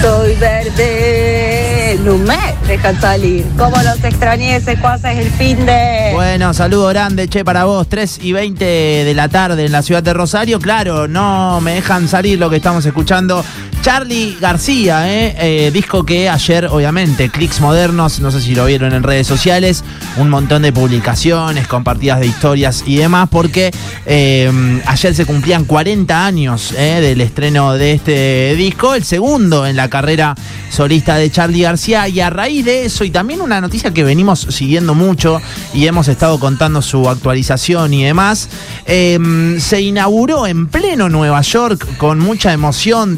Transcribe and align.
Estoy 0.00 0.36
verde, 0.36 1.98
no 2.04 2.18
me 2.18 2.54
dejan 2.68 3.00
salir. 3.00 3.44
¿Cómo 3.58 3.76
los 3.82 4.04
extrañé, 4.04 4.60
secuaces, 4.60 5.18
el 5.18 5.28
fin 5.32 5.66
de...? 5.66 6.12
Bueno, 6.14 6.54
saludo 6.54 6.86
grande, 6.86 7.26
che, 7.26 7.44
para 7.44 7.64
vos. 7.64 7.88
3 7.88 8.20
y 8.22 8.32
20 8.32 8.64
de 8.64 9.14
la 9.14 9.28
tarde 9.28 9.66
en 9.66 9.72
la 9.72 9.82
ciudad 9.82 10.00
de 10.00 10.14
Rosario. 10.14 10.60
Claro, 10.60 11.08
no 11.08 11.60
me 11.62 11.74
dejan 11.74 12.06
salir 12.06 12.38
lo 12.38 12.48
que 12.48 12.56
estamos 12.58 12.86
escuchando. 12.86 13.44
Charlie 13.88 14.36
García, 14.38 15.10
¿eh? 15.10 15.34
Eh, 15.38 15.70
disco 15.70 16.04
que 16.04 16.28
ayer, 16.28 16.66
obviamente, 16.66 17.30
clics 17.30 17.62
modernos, 17.62 18.20
no 18.20 18.30
sé 18.30 18.42
si 18.42 18.54
lo 18.54 18.66
vieron 18.66 18.92
en 18.92 19.02
redes 19.02 19.26
sociales, 19.26 19.82
un 20.18 20.28
montón 20.28 20.60
de 20.60 20.74
publicaciones, 20.74 21.66
compartidas 21.66 22.20
de 22.20 22.26
historias 22.26 22.84
y 22.86 22.96
demás, 22.96 23.30
porque 23.30 23.70
eh, 24.04 24.82
ayer 24.84 25.14
se 25.14 25.24
cumplían 25.24 25.64
40 25.64 26.26
años 26.26 26.74
del 26.76 27.18
estreno 27.22 27.72
de 27.72 27.92
este 27.92 28.54
disco, 28.56 28.94
el 28.94 29.04
segundo 29.04 29.66
en 29.66 29.74
la 29.74 29.88
carrera 29.88 30.34
solista 30.68 31.16
de 31.16 31.30
Charlie 31.30 31.62
García, 31.62 32.08
y 32.08 32.20
a 32.20 32.28
raíz 32.28 32.66
de 32.66 32.84
eso, 32.84 33.04
y 33.04 33.10
también 33.10 33.40
una 33.40 33.58
noticia 33.62 33.94
que 33.94 34.04
venimos 34.04 34.40
siguiendo 34.50 34.94
mucho 34.94 35.40
y 35.72 35.86
hemos 35.86 36.08
estado 36.08 36.38
contando 36.38 36.82
su 36.82 37.08
actualización 37.08 37.94
y 37.94 38.04
demás, 38.04 38.50
se 38.84 39.80
inauguró 39.80 40.46
en 40.46 40.66
pleno 40.66 41.08
Nueva 41.08 41.40
York 41.40 41.96
con 41.96 42.18
mucha 42.18 42.52
emoción, 42.52 43.16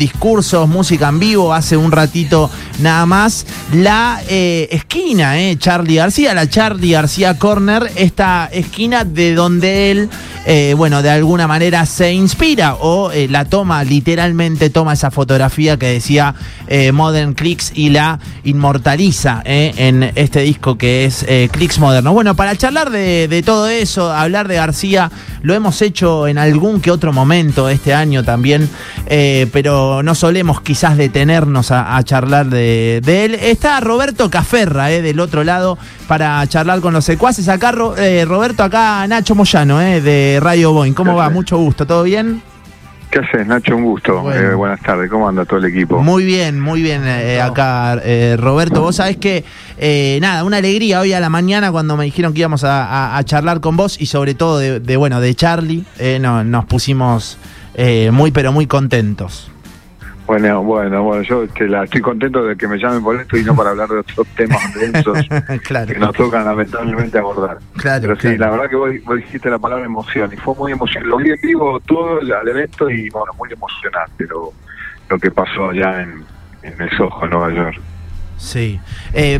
música 0.66 1.08
en 1.08 1.18
vivo, 1.18 1.52
hace 1.54 1.76
un 1.76 1.92
ratito 1.92 2.50
nada 2.80 3.06
más, 3.06 3.46
la 3.72 4.20
eh, 4.28 4.68
esquina, 4.70 5.40
eh, 5.40 5.56
Charlie 5.58 5.96
García, 5.96 6.34
la 6.34 6.48
Charlie 6.48 6.92
García 6.92 7.38
Corner, 7.38 7.90
esta 7.96 8.48
esquina 8.52 9.04
de 9.04 9.34
donde 9.34 9.90
él, 9.90 10.10
eh, 10.46 10.74
bueno, 10.76 11.02
de 11.02 11.10
alguna 11.10 11.46
manera 11.46 11.86
se 11.86 12.12
inspira 12.12 12.74
o 12.74 13.10
eh, 13.12 13.28
la 13.28 13.44
toma, 13.44 13.84
literalmente 13.84 14.70
toma 14.70 14.94
esa 14.94 15.10
fotografía 15.10 15.78
que 15.78 15.86
decía 15.86 16.34
Modern 16.92 17.34
Clicks 17.34 17.72
y 17.74 17.90
la 17.90 18.20
inmortaliza 18.44 19.42
en 19.44 20.04
este 20.14 20.40
disco 20.42 20.78
que 20.78 21.04
es 21.04 21.26
Clicks 21.50 21.80
Moderno. 21.80 22.12
Bueno, 22.12 22.36
para 22.36 22.54
charlar 22.54 22.90
de, 22.90 23.26
de 23.26 23.42
todo 23.42 23.68
eso, 23.68 24.12
hablar 24.12 24.46
de 24.46 24.54
García, 24.54 25.10
lo 25.42 25.54
hemos 25.54 25.82
hecho 25.82 26.28
en 26.28 26.38
algún 26.38 26.80
que 26.80 26.92
otro 26.92 27.12
momento 27.12 27.68
este 27.68 27.92
año 27.92 28.22
también, 28.22 28.70
pero 29.52 30.04
no 30.04 30.14
solemos 30.14 30.39
quizás 30.62 30.96
detenernos 30.96 31.70
a, 31.70 31.96
a 31.96 32.02
charlar 32.02 32.46
de, 32.46 33.00
de 33.04 33.24
él. 33.24 33.34
Está 33.34 33.80
Roberto 33.80 34.30
Caferra, 34.30 34.90
eh, 34.90 35.02
del 35.02 35.20
otro 35.20 35.44
lado, 35.44 35.78
para 36.08 36.46
charlar 36.46 36.80
con 36.80 36.92
los 36.92 37.04
secuaces. 37.04 37.48
Acá, 37.48 37.74
eh, 37.98 38.24
Roberto, 38.26 38.62
acá 38.62 39.06
Nacho 39.06 39.34
Moyano, 39.34 39.80
eh, 39.80 40.00
de 40.00 40.38
Radio 40.42 40.72
Boeing. 40.72 40.92
¿Cómo 40.94 41.14
va? 41.14 41.30
Mucho 41.30 41.56
gusto, 41.58 41.86
¿todo 41.86 42.02
bien? 42.04 42.42
¿Qué 43.10 43.18
haces, 43.18 43.44
Nacho? 43.44 43.74
Un 43.74 43.82
gusto. 43.82 44.20
Bueno. 44.22 44.40
Eh, 44.40 44.54
buenas 44.54 44.80
tardes. 44.82 45.10
¿Cómo 45.10 45.28
anda 45.28 45.44
todo 45.44 45.58
el 45.58 45.64
equipo? 45.64 46.00
Muy 46.00 46.24
bien, 46.24 46.60
muy 46.60 46.80
bien 46.80 47.02
eh, 47.04 47.40
acá, 47.40 48.00
eh, 48.04 48.36
Roberto. 48.38 48.80
Vos 48.82 48.94
sabés 48.96 49.16
que, 49.16 49.44
nada, 50.20 50.44
una 50.44 50.58
alegría 50.58 51.00
hoy 51.00 51.12
a 51.12 51.18
la 51.18 51.28
mañana 51.28 51.72
cuando 51.72 51.96
me 51.96 52.04
dijeron 52.04 52.32
que 52.32 52.38
íbamos 52.40 52.62
a, 52.62 52.84
a- 52.84 53.16
a 53.18 53.24
charlar 53.24 53.60
con 53.60 53.76
vos 53.76 54.00
y 54.00 54.06
sobre 54.06 54.34
todo 54.34 54.58
de, 54.58 54.78
de, 54.78 54.96
bueno, 54.96 55.20
de 55.20 55.34
Charlie, 55.34 55.84
no, 56.20 56.44
nos 56.44 56.66
pusimos 56.66 57.36
muy, 58.12 58.30
pero 58.30 58.52
muy 58.52 58.66
contentos. 58.68 59.50
Bueno, 60.30 60.62
bueno, 60.62 61.02
bueno. 61.02 61.22
Yo 61.24 61.48
te 61.48 61.66
la, 61.66 61.82
estoy 61.82 62.00
contento 62.00 62.44
de 62.44 62.56
que 62.56 62.68
me 62.68 62.78
llamen 62.78 63.02
por 63.02 63.20
esto 63.20 63.36
y 63.36 63.42
no 63.42 63.56
para 63.56 63.70
hablar 63.70 63.88
de 63.88 63.98
otros 63.98 64.24
temas 64.36 64.62
densos 64.74 65.18
claro, 65.64 65.92
que 65.92 65.98
nos 65.98 66.14
tocan 66.14 66.44
lamentablemente 66.44 67.18
abordar. 67.18 67.58
claro, 67.76 68.02
Pero 68.02 68.14
sí, 68.14 68.36
claro. 68.36 68.38
la 68.38 68.50
verdad 68.50 68.70
que 68.70 68.76
vos, 68.76 68.90
vos 69.06 69.16
dijiste 69.16 69.50
la 69.50 69.58
palabra 69.58 69.84
emoción 69.84 70.30
y 70.32 70.36
fue 70.36 70.54
muy 70.54 70.70
emocionante. 70.70 71.10
Lo 71.10 71.16
vi 71.16 71.30
en 71.30 71.40
vivo 71.42 71.80
todo 71.80 72.20
el, 72.20 72.30
evento 72.46 72.88
y 72.88 73.10
bueno, 73.10 73.32
muy 73.36 73.52
emocionante 73.52 74.24
lo, 74.28 74.52
lo 75.08 75.18
que 75.18 75.32
pasó 75.32 75.70
allá 75.70 76.00
en, 76.00 76.24
en 76.62 76.80
el 76.80 76.90
Soho, 76.96 77.26
Nueva 77.26 77.52
York. 77.52 77.80
Sí. 78.42 78.80
Eh, 79.12 79.38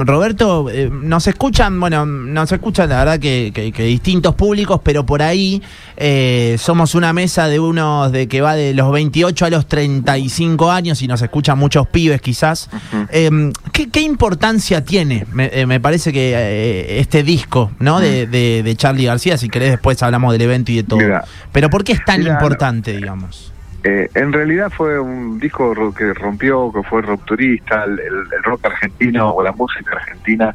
Roberto, 0.00 0.68
eh, 0.70 0.90
nos 0.92 1.26
escuchan, 1.26 1.80
bueno, 1.80 2.04
nos 2.04 2.52
escuchan 2.52 2.90
la 2.90 2.98
verdad 2.98 3.18
que, 3.18 3.50
que- 3.54 3.72
que 3.72 3.84
distintos 3.84 4.34
públicos, 4.34 4.78
pero 4.84 5.06
por 5.06 5.22
ahí 5.22 5.62
eh, 5.96 6.56
somos 6.58 6.94
una 6.94 7.14
mesa 7.14 7.48
de 7.48 7.58
unos 7.58 8.12
de 8.12 8.28
que 8.28 8.42
va 8.42 8.54
de 8.54 8.74
los 8.74 8.92
28 8.92 9.46
a 9.46 9.50
los 9.50 9.66
35 9.66 10.70
años 10.70 11.00
y 11.00 11.08
nos 11.08 11.22
escuchan 11.22 11.58
muchos 11.58 11.86
pibes 11.88 12.20
quizás. 12.20 12.68
Eh, 13.10 13.50
¿qué, 13.72 13.88
qué 13.88 14.02
importancia 14.02 14.84
tiene? 14.84 15.26
Me, 15.32 15.50
eh, 15.52 15.64
me 15.64 15.80
parece 15.80 16.12
que 16.12 16.98
este 17.00 17.22
disco, 17.22 17.70
¿no? 17.78 18.00
De, 18.00 18.26
de- 18.26 18.62
de 18.62 18.76
Charlie 18.76 19.06
García, 19.06 19.38
si 19.38 19.48
querés 19.48 19.70
después 19.70 20.02
hablamos 20.02 20.30
del 20.32 20.42
evento 20.42 20.72
y 20.72 20.76
de 20.76 20.82
todo. 20.82 20.98
Mira. 20.98 21.24
pero 21.52 21.70
¿por 21.70 21.84
qué 21.84 21.92
es 21.92 22.04
tan 22.04 22.20
Mira, 22.20 22.34
importante, 22.34 22.94
digamos? 22.96 23.51
Eh, 23.84 24.08
en 24.14 24.32
realidad 24.32 24.70
fue 24.70 25.00
un 25.00 25.40
disco 25.40 25.92
que 25.92 26.14
rompió, 26.14 26.72
que 26.72 26.82
fue 26.84 27.02
rupturista, 27.02 27.84
el, 27.84 27.98
rock 28.42 28.66
argentino 28.66 29.30
o 29.30 29.42
la 29.42 29.52
música 29.52 29.96
argentina 29.96 30.54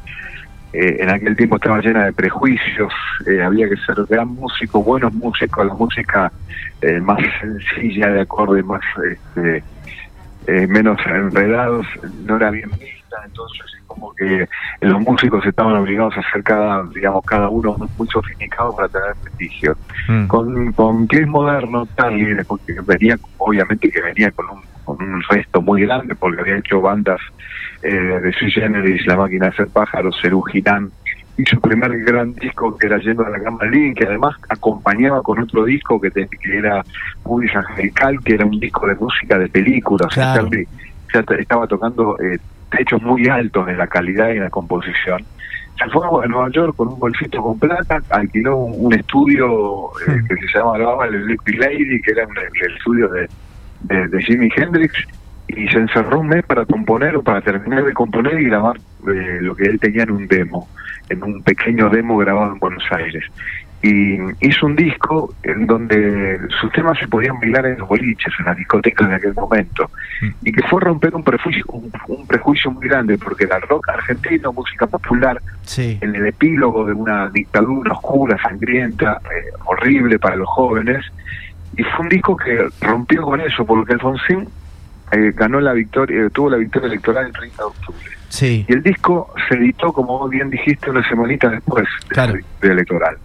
eh, 0.72 0.98
en 1.00 1.08
aquel 1.08 1.34
tiempo 1.34 1.56
estaba 1.56 1.80
llena 1.80 2.04
de 2.04 2.12
prejuicios, 2.12 2.92
eh, 3.26 3.42
había 3.42 3.68
que 3.70 3.76
ser 3.76 3.96
gran 4.06 4.28
músico, 4.28 4.82
buenos 4.82 5.14
músicos, 5.14 5.66
la 5.66 5.72
música 5.72 6.32
eh, 6.82 7.00
más 7.00 7.18
sencilla 7.40 8.08
de 8.08 8.20
acordes, 8.20 8.64
más 8.64 8.82
este, 9.10 9.62
menos 10.66 10.98
enredados, 11.06 11.86
no 12.24 12.36
era 12.36 12.50
bien 12.50 12.70
vista, 12.70 13.16
entonces 13.24 13.60
es 13.66 13.67
como 13.88 14.14
que 14.14 14.46
los 14.82 15.00
músicos 15.00 15.44
estaban 15.44 15.74
obligados 15.74 16.14
a 16.16 16.22
ser 16.30 16.42
cada, 16.44 16.84
digamos, 16.94 17.24
cada 17.24 17.48
uno 17.48 17.74
muy, 17.76 17.88
muy 17.98 18.06
sofisticado 18.08 18.76
para 18.76 18.88
tener 18.88 19.14
prestigio 19.24 19.76
Mm. 20.08 20.26
con, 20.26 20.72
con 20.72 21.06
Chris 21.06 21.26
Moderno, 21.26 21.86
Charlie, 21.96 22.34
después 22.34 22.62
que 22.66 22.74
venía, 22.80 23.18
obviamente 23.38 23.90
que 23.90 24.00
venía 24.00 24.30
con 24.30 24.46
un, 24.48 24.62
con 24.84 25.02
un 25.02 25.22
resto 25.28 25.60
muy 25.60 25.82
grande, 25.82 26.14
porque 26.14 26.40
había 26.40 26.56
hecho 26.58 26.80
bandas 26.80 27.20
eh, 27.82 27.90
de 27.92 28.32
Sui 28.32 28.50
Generis, 28.50 29.06
La 29.06 29.16
Máquina 29.16 29.46
de 29.46 29.52
Hacer 29.52 29.68
Pájaros, 29.68 30.16
Cerú 30.22 30.40
Girán, 30.42 30.90
y 31.36 31.44
su 31.44 31.60
primer 31.60 31.92
gran 32.04 32.32
disco 32.34 32.76
que 32.78 32.86
era 32.86 32.98
Yendo 32.98 33.24
a 33.26 33.30
la 33.30 33.38
Cama 33.40 33.64
Living, 33.66 33.94
que 33.94 34.04
además 34.06 34.34
acompañaba 34.48 35.22
con 35.22 35.40
otro 35.40 35.64
disco 35.64 36.00
que, 36.00 36.10
te- 36.10 36.26
que 36.28 36.56
era 36.58 36.82
muy 37.24 37.46
angelical, 37.48 38.18
que 38.24 38.34
era 38.34 38.46
un 38.46 38.58
disco 38.58 38.86
de 38.86 38.94
música 38.94 39.38
de 39.38 39.48
películas. 39.48 40.08
Claro. 40.12 40.48
Ya 41.14 41.22
te- 41.22 41.40
estaba 41.42 41.66
tocando 41.66 42.16
eh, 42.20 42.38
techos 42.70 43.02
muy 43.02 43.26
altos 43.28 43.68
en 43.68 43.78
la 43.78 43.86
calidad 43.86 44.28
y 44.30 44.38
la 44.38 44.50
composición. 44.50 45.24
Se 45.78 45.88
fue 45.90 46.04
a 46.06 46.26
Nueva 46.26 46.50
York 46.50 46.74
con 46.76 46.88
un 46.88 46.98
bolsito 46.98 47.40
con 47.42 47.58
plata, 47.58 48.00
alquiló 48.10 48.56
un, 48.56 48.86
un 48.86 48.94
estudio 48.94 49.90
eh, 50.08 50.20
que 50.28 50.34
se 50.48 50.58
llamaba 50.58 51.06
el 51.06 51.14
Electric 51.14 51.58
Lady, 51.60 52.00
que 52.02 52.10
era 52.10 52.26
un- 52.26 52.36
el 52.36 52.72
estudio 52.76 53.08
de, 53.08 53.28
de, 53.82 54.08
de 54.08 54.22
Jimi 54.22 54.48
Hendrix, 54.56 54.92
y 55.46 55.68
se 55.68 55.78
encerró 55.78 56.20
un 56.20 56.28
mes 56.28 56.44
para 56.44 56.64
componer 56.66 57.16
o 57.16 57.22
para 57.22 57.40
terminar 57.40 57.84
de 57.84 57.92
componer 57.94 58.40
y 58.40 58.46
grabar 58.46 58.76
eh, 59.08 59.38
lo 59.40 59.54
que 59.54 59.64
él 59.64 59.78
tenía 59.78 60.02
en 60.02 60.10
un 60.10 60.26
demo, 60.26 60.68
en 61.08 61.22
un 61.22 61.42
pequeño 61.42 61.88
demo 61.88 62.18
grabado 62.18 62.52
en 62.52 62.58
Buenos 62.58 62.84
Aires. 62.90 63.24
Y 63.80 64.18
hizo 64.40 64.66
un 64.66 64.74
disco 64.74 65.32
en 65.44 65.66
donde 65.66 66.40
sus 66.60 66.72
temas 66.72 66.98
se 66.98 67.06
podían 67.06 67.38
bailar 67.38 67.64
en 67.66 67.78
los 67.78 67.88
boliches, 67.88 68.32
en 68.40 68.46
las 68.46 68.56
discotecas 68.56 69.08
de 69.08 69.14
aquel 69.14 69.34
momento, 69.34 69.88
y 70.42 70.50
que 70.50 70.62
fue 70.64 70.80
romper 70.80 71.14
un 71.14 71.22
prejuicio, 71.22 71.64
un, 71.68 71.90
un 72.08 72.26
prejuicio 72.26 72.72
muy 72.72 72.88
grande, 72.88 73.16
porque 73.18 73.44
el 73.44 73.62
rock 73.68 73.88
argentino, 73.90 74.52
música 74.52 74.86
popular, 74.88 75.40
Sí. 75.62 75.96
en 76.00 76.14
el 76.16 76.26
epílogo 76.26 76.86
de 76.86 76.92
una 76.92 77.28
dictadura 77.30 77.92
oscura, 77.92 78.36
sangrienta, 78.42 79.20
eh, 79.24 79.50
horrible 79.66 80.18
para 80.18 80.34
los 80.34 80.48
jóvenes. 80.48 81.04
Y 81.76 81.84
fue 81.84 82.00
un 82.00 82.08
disco 82.08 82.36
que 82.36 82.66
rompió 82.80 83.22
con 83.22 83.40
eso, 83.40 83.64
porque 83.64 83.92
Alfonsín 83.92 84.48
eh, 85.12 85.32
ganó 85.36 85.60
la 85.60 85.72
victoria, 85.72 86.24
eh, 86.26 86.30
tuvo 86.30 86.50
la 86.50 86.56
victoria 86.56 86.88
electoral 86.88 87.26
el 87.26 87.32
30 87.32 87.56
de 87.58 87.62
octubre. 87.64 88.17
Sí. 88.28 88.64
Y 88.68 88.72
el 88.72 88.82
disco 88.82 89.32
se 89.48 89.56
editó, 89.56 89.92
como 89.92 90.18
vos 90.18 90.30
bien 90.30 90.50
dijiste, 90.50 90.90
una 90.90 91.06
semanita 91.08 91.48
después 91.48 91.84
de 92.02 92.08
Claro. 92.08 92.32
la 92.32 92.36
victoria 92.38 92.72
electoral. 92.72 93.16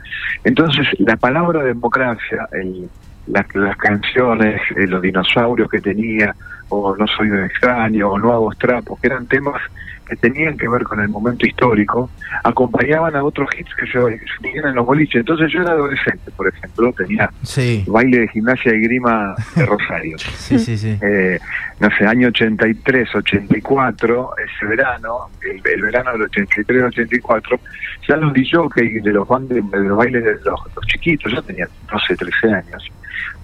Entonces, 0.44 0.88
la 1.00 1.18
palabra 1.18 1.64
democracia, 1.64 2.48
el- 2.54 2.90
la- 3.28 3.46
las 3.54 3.78
canciones, 3.78 4.62
eh, 4.76 4.88
los 4.88 5.02
dinosaurios 5.02 5.70
que 5.70 5.82
tenía, 5.82 6.36
o 6.74 6.96
No 6.98 7.06
soy 7.08 7.30
un 7.30 7.44
extraño, 7.46 8.10
o 8.10 8.20
No 8.20 8.32
hago 8.34 8.52
trapos, 8.58 9.00
que 9.00 9.08
eran 9.08 9.28
temas 9.28 9.62
que 10.08 10.18
tenían 10.18 10.58
que 10.58 10.68
ver 10.68 10.84
con 10.84 11.00
el 11.00 11.08
momento 11.08 11.46
histórico, 11.48 12.10
acompañaban 12.44 13.16
a 13.16 13.24
otros 13.24 13.48
hits 13.58 13.74
que 13.76 13.88
se 13.88 13.98
veían 14.42 14.68
en 14.68 14.76
los 14.76 14.86
boliches. 14.86 15.22
Entonces 15.22 15.50
yo 15.52 15.62
era 15.62 15.72
adolescente, 15.72 16.30
por 16.36 16.46
ejemplo, 16.50 16.92
tenía 16.92 17.30
Sí. 17.44 17.86
baile 17.88 18.20
de 18.20 18.28
gimnasia 18.28 18.74
y 18.76 18.82
grima 18.82 19.34
de 19.56 19.66
Rosario. 19.66 20.18
Sí, 20.36 20.60
sí, 20.60 20.78
sí. 20.78 20.98
Eh, 21.02 21.40
no 21.80 21.90
sé, 21.98 22.06
año 22.06 22.28
83, 22.28 23.16
84, 23.16 24.32
ese 24.46 24.66
verano, 24.66 25.30
el, 25.42 25.62
el 25.74 25.82
verano 25.82 26.12
del 26.14 26.24
83, 26.24 26.84
84, 26.84 27.60
ya 28.08 28.18
los 28.18 28.34
DJ 28.34 28.60
de 29.02 29.12
los, 29.14 29.26
bandes, 29.28 29.64
de 29.72 29.80
los 29.80 29.98
bailes 29.98 30.24
de 30.24 30.34
los, 30.44 30.60
los 30.76 30.86
chiquitos, 30.88 31.32
yo 31.32 31.42
tenía 31.44 31.68
12, 31.92 32.16
13 32.18 32.48
años, 32.54 32.92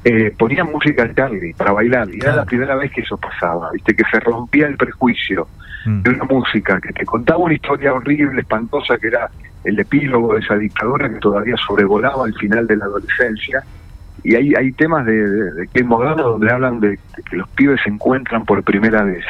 eh, 0.03 0.33
ponían 0.37 0.71
música 0.71 1.05
de 1.05 1.15
Charlie 1.15 1.53
para 1.53 1.71
bailar, 1.71 2.07
y 2.13 2.17
era 2.17 2.35
la 2.35 2.45
primera 2.45 2.75
vez 2.75 2.91
que 2.91 3.01
eso 3.01 3.17
pasaba, 3.17 3.71
viste, 3.71 3.95
que 3.95 4.03
se 4.11 4.19
rompía 4.19 4.67
el 4.67 4.77
prejuicio 4.77 5.47
Mm. 5.85 6.03
de 6.03 6.09
una 6.09 6.23
música 6.25 6.79
que 6.81 6.91
te 6.91 7.05
contaba 7.05 7.39
una 7.39 7.53
historia 7.53 7.93
horrible, 7.93 8.41
espantosa, 8.41 8.97
que 8.97 9.07
era 9.07 9.29
el 9.63 9.79
epílogo 9.79 10.33
de 10.33 10.41
esa 10.41 10.55
dictadura 10.55 11.09
que 11.09 11.19
todavía 11.19 11.55
sobrevolaba 11.67 12.25
al 12.25 12.33
final 12.33 12.67
de 12.67 12.75
la 12.77 12.85
adolescencia, 12.85 13.63
y 14.23 14.35
hay, 14.35 14.53
hay 14.55 14.71
temas 14.73 15.05
de, 15.05 15.13
de, 15.13 15.67
que 15.67 15.83
moderno 15.83 16.23
donde 16.23 16.51
hablan 16.51 16.79
de, 16.79 16.99
que 17.29 17.37
los 17.37 17.49
pibes 17.49 17.79
se 17.83 17.89
encuentran 17.89 18.45
por 18.45 18.61
primera 18.63 19.03
vez. 19.03 19.23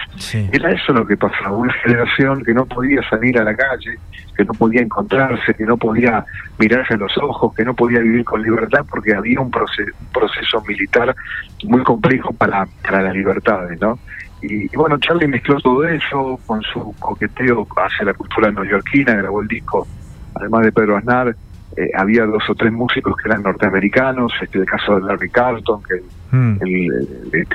Era 0.51 0.71
eso 0.71 0.94
lo 0.94 1.06
que 1.06 1.18
pasaba, 1.18 1.56
una 1.56 1.74
generación 1.74 2.44
que 2.44 2.53
no 2.53 2.65
podía 2.65 3.01
salir 3.09 3.38
a 3.39 3.44
la 3.44 3.56
calle, 3.56 3.97
que 4.36 4.45
no 4.45 4.53
podía 4.53 4.81
encontrarse, 4.81 5.53
que 5.53 5.65
no 5.65 5.77
podía 5.77 6.25
mirarse 6.57 6.94
a 6.94 6.97
los 6.97 7.18
ojos, 7.18 7.53
que 7.56 7.63
no 7.63 7.74
podía 7.74 8.00
vivir 8.00 8.24
con 8.24 8.41
libertad 8.41 8.86
porque 8.89 9.13
había 9.13 9.39
un 9.39 9.51
proceso, 9.51 9.91
proceso 10.13 10.63
militar 10.68 11.15
muy 11.63 11.83
complejo 11.83 12.33
para, 12.33 12.68
para 12.83 13.01
las 13.01 13.13
libertades, 13.13 13.80
¿no? 13.80 14.00
Y, 14.41 14.68
bueno, 14.75 14.97
Charlie 15.00 15.27
mezcló 15.27 15.59
todo 15.59 15.83
eso 15.83 16.39
con 16.45 16.62
su 16.62 16.95
coqueteo 16.97 17.68
hacia 17.75 18.06
la 18.06 18.13
cultura 18.13 18.50
neoyorquina, 18.51 19.13
grabó 19.15 19.41
el 19.41 19.47
disco, 19.50 19.86
además 20.33 20.63
de 20.63 20.71
Pedro 20.71 20.95
Aznar, 20.95 21.36
eh, 21.77 21.92
había 21.95 22.25
dos 22.25 22.44
o 22.50 22.56
tres 22.56 22.71
músicos 22.71 23.16
que 23.16 23.30
eran 23.30 23.44
norteamericanos, 23.44 24.33
este 24.42 24.60
el 24.60 24.66
caso 24.66 24.95
de 24.95 25.01
Larry 25.01 25.30
Carlton, 25.30 25.81
que 25.83 26.36
mm. 26.36 26.57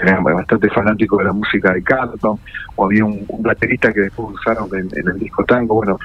era 0.02 0.20
bastante 0.20 0.70
fanático 0.70 1.19
de 1.19 1.25
la 1.25 1.32
música 1.32 1.72
de 1.72 1.82
Carlton, 1.82 2.38
o 2.76 2.84
había 2.87 3.05
un, 3.05 3.26
baterista 3.40 3.93
que 3.93 4.02
después 4.02 4.34
usaron 4.34 4.69
en, 4.72 4.88
en, 4.99 5.08
el 5.08 5.19
disco 5.19 5.44
tango, 5.44 5.75
bueno, 5.75 5.99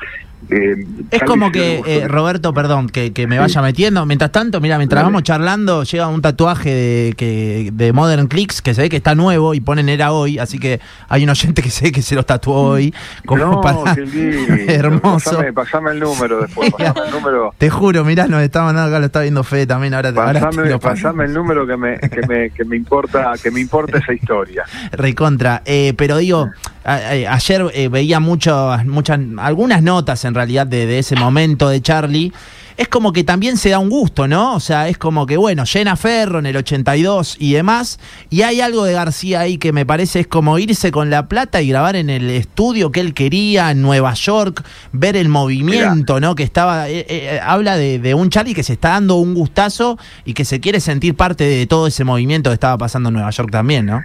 eh, 0.50 0.86
es 1.12 1.24
como 1.24 1.52
que, 1.52 1.82
eh, 1.86 2.08
Roberto, 2.08 2.54
perdón, 2.54 2.90
que, 2.90 3.12
me 3.28 3.38
vaya 3.38 3.62
metiendo. 3.62 4.06
Mientras 4.06 4.32
tanto, 4.32 4.60
mira, 4.62 4.78
mientras 4.78 5.04
vamos 5.04 5.24
charlando, 5.24 5.84
llega 5.84 6.08
un 6.08 6.22
tatuaje 6.22 6.70
de, 6.70 7.14
que, 7.16 7.70
de 7.74 7.94
Modern 7.94 8.28
Clicks 8.28 8.62
que 8.62 8.74
se 8.74 8.84
ve 8.84 8.90
que 8.90 8.98
está 8.98 9.16
nuevo 9.16 9.54
y 9.54 9.60
ponen 9.60 9.90
era 9.90 10.12
hoy, 10.12 10.40
así 10.40 10.58
que 10.58 10.80
hay 11.08 11.24
un 11.24 11.30
oyente 11.30 11.62
que 11.62 11.70
sé 11.70 11.92
que 11.92 12.02
se 12.02 12.16
lo 12.16 12.24
tatuó 12.24 12.72
hoy. 12.72 12.94
Como 13.26 13.46
no, 13.46 13.62
para... 13.62 13.94
hermoso. 14.68 15.44
Pasame, 15.54 15.92
el 15.92 16.00
número 16.00 16.42
después, 16.42 16.72
pasame 16.78 17.08
el 17.08 17.12
número. 17.12 17.54
Te 17.58 17.70
juro, 17.70 18.04
mirá, 18.04 18.28
nos 18.28 18.42
estaban 18.42 18.78
acá, 18.78 19.00
lo 19.00 19.06
está 19.06 19.22
viendo 19.22 19.44
Fe 19.44 19.68
también. 19.68 19.94
Ahora, 19.94 20.14
pasame, 20.14 20.80
pasame 20.80 21.26
el 21.26 21.34
número 21.34 21.68
que 21.68 21.78
me, 21.78 22.00
que 22.00 22.26
me, 22.28 22.50
que 22.50 22.66
me 22.66 22.76
importa, 22.76 23.34
que 23.42 23.52
me 23.52 23.60
importa 23.60 24.00
esa 24.00 24.14
historia. 24.14 24.64
Recontra, 24.92 25.62
eh, 25.66 25.94
pero 25.96 26.18
digo 26.18 26.50
ayer 26.90 27.66
eh, 27.74 27.88
veía 27.88 28.20
muchas, 28.20 28.86
muchas, 28.86 29.20
algunas 29.38 29.84
notas 29.84 30.26
en 30.26 30.34
realidad 30.34 30.66
de, 30.66 31.00
ese 31.00 31.16
momento 31.16 31.70
de 31.70 31.82
Charlie. 31.82 32.34
Es 32.78 32.88
como 32.88 33.12
que 33.12 33.26
también 33.26 33.58
se 33.58 33.70
da 33.70 33.80
un 33.80 33.90
gusto, 33.90 34.26
¿no? 34.26 34.56
O 34.56 34.62
sea, 34.62 34.88
es 34.88 34.98
como 34.98 35.26
que, 35.26 35.36
bueno, 35.36 35.66
llena 35.66 35.98
Ferro 35.98 36.40
en 36.40 36.46
el 36.46 36.56
82 36.56 37.36
y 37.38 37.52
demás. 37.52 38.00
Y 38.30 38.44
hay 38.44 38.62
algo 38.62 38.86
de 38.86 38.94
García 38.94 39.42
ahí 39.42 39.58
que 39.58 39.74
me 39.74 39.86
parece 39.86 40.22
es 40.22 40.28
como 40.28 40.58
irse 40.58 40.90
con 40.90 41.10
la 41.10 41.28
plata 41.28 41.62
y 41.62 41.68
grabar 41.68 41.98
en 41.98 42.10
el 42.10 42.30
estudio 42.30 42.92
que 42.94 43.02
él 43.02 43.14
quería 43.14 43.70
en 43.72 43.82
Nueva 43.82 44.14
York, 44.14 44.64
ver 44.94 45.18
el 45.18 45.28
movimiento, 45.28 46.22
¿no? 46.22 46.36
Que 46.36 46.44
estaba. 46.44 46.90
Eh, 46.90 47.06
eh, 47.10 47.40
habla 47.44 47.76
de, 47.76 48.00
de, 48.00 48.14
un 48.14 48.30
Charlie 48.30 48.56
que 48.56 48.64
se 48.64 48.74
está 48.74 48.90
dando 48.92 49.18
un 49.18 49.34
gustazo 49.34 50.00
y 50.24 50.34
que 50.34 50.46
se 50.46 50.62
quiere 50.62 50.80
sentir 50.80 51.16
parte 51.16 51.44
de 51.44 51.68
todo 51.68 51.86
ese 51.86 52.06
movimiento 52.06 52.50
que 52.50 52.54
estaba 52.54 52.78
pasando 52.78 53.10
en 53.10 53.16
Nueva 53.16 53.32
York 53.32 53.52
también, 53.52 53.88
¿no? 53.88 54.02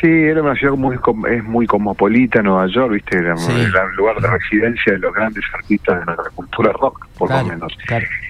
Sí, 0.00 0.08
era 0.08 0.42
una 0.42 0.54
ciudad 0.54 0.74
muy 0.74 0.96
es 1.30 1.44
muy 1.44 1.66
cosmopolita, 1.66 2.42
Nueva 2.42 2.66
York, 2.66 2.92
viste, 2.92 3.18
era, 3.18 3.34
el 3.34 3.96
lugar 3.96 4.20
de 4.20 4.28
residencia 4.28 4.92
de 4.92 4.98
los 4.98 5.14
grandes 5.14 5.44
artistas 5.54 6.00
de 6.00 6.06
nuestra 6.06 6.30
cultura 6.30 6.72
rock, 6.72 7.06
por 7.16 7.30
lo 7.30 7.44
menos. 7.44 7.76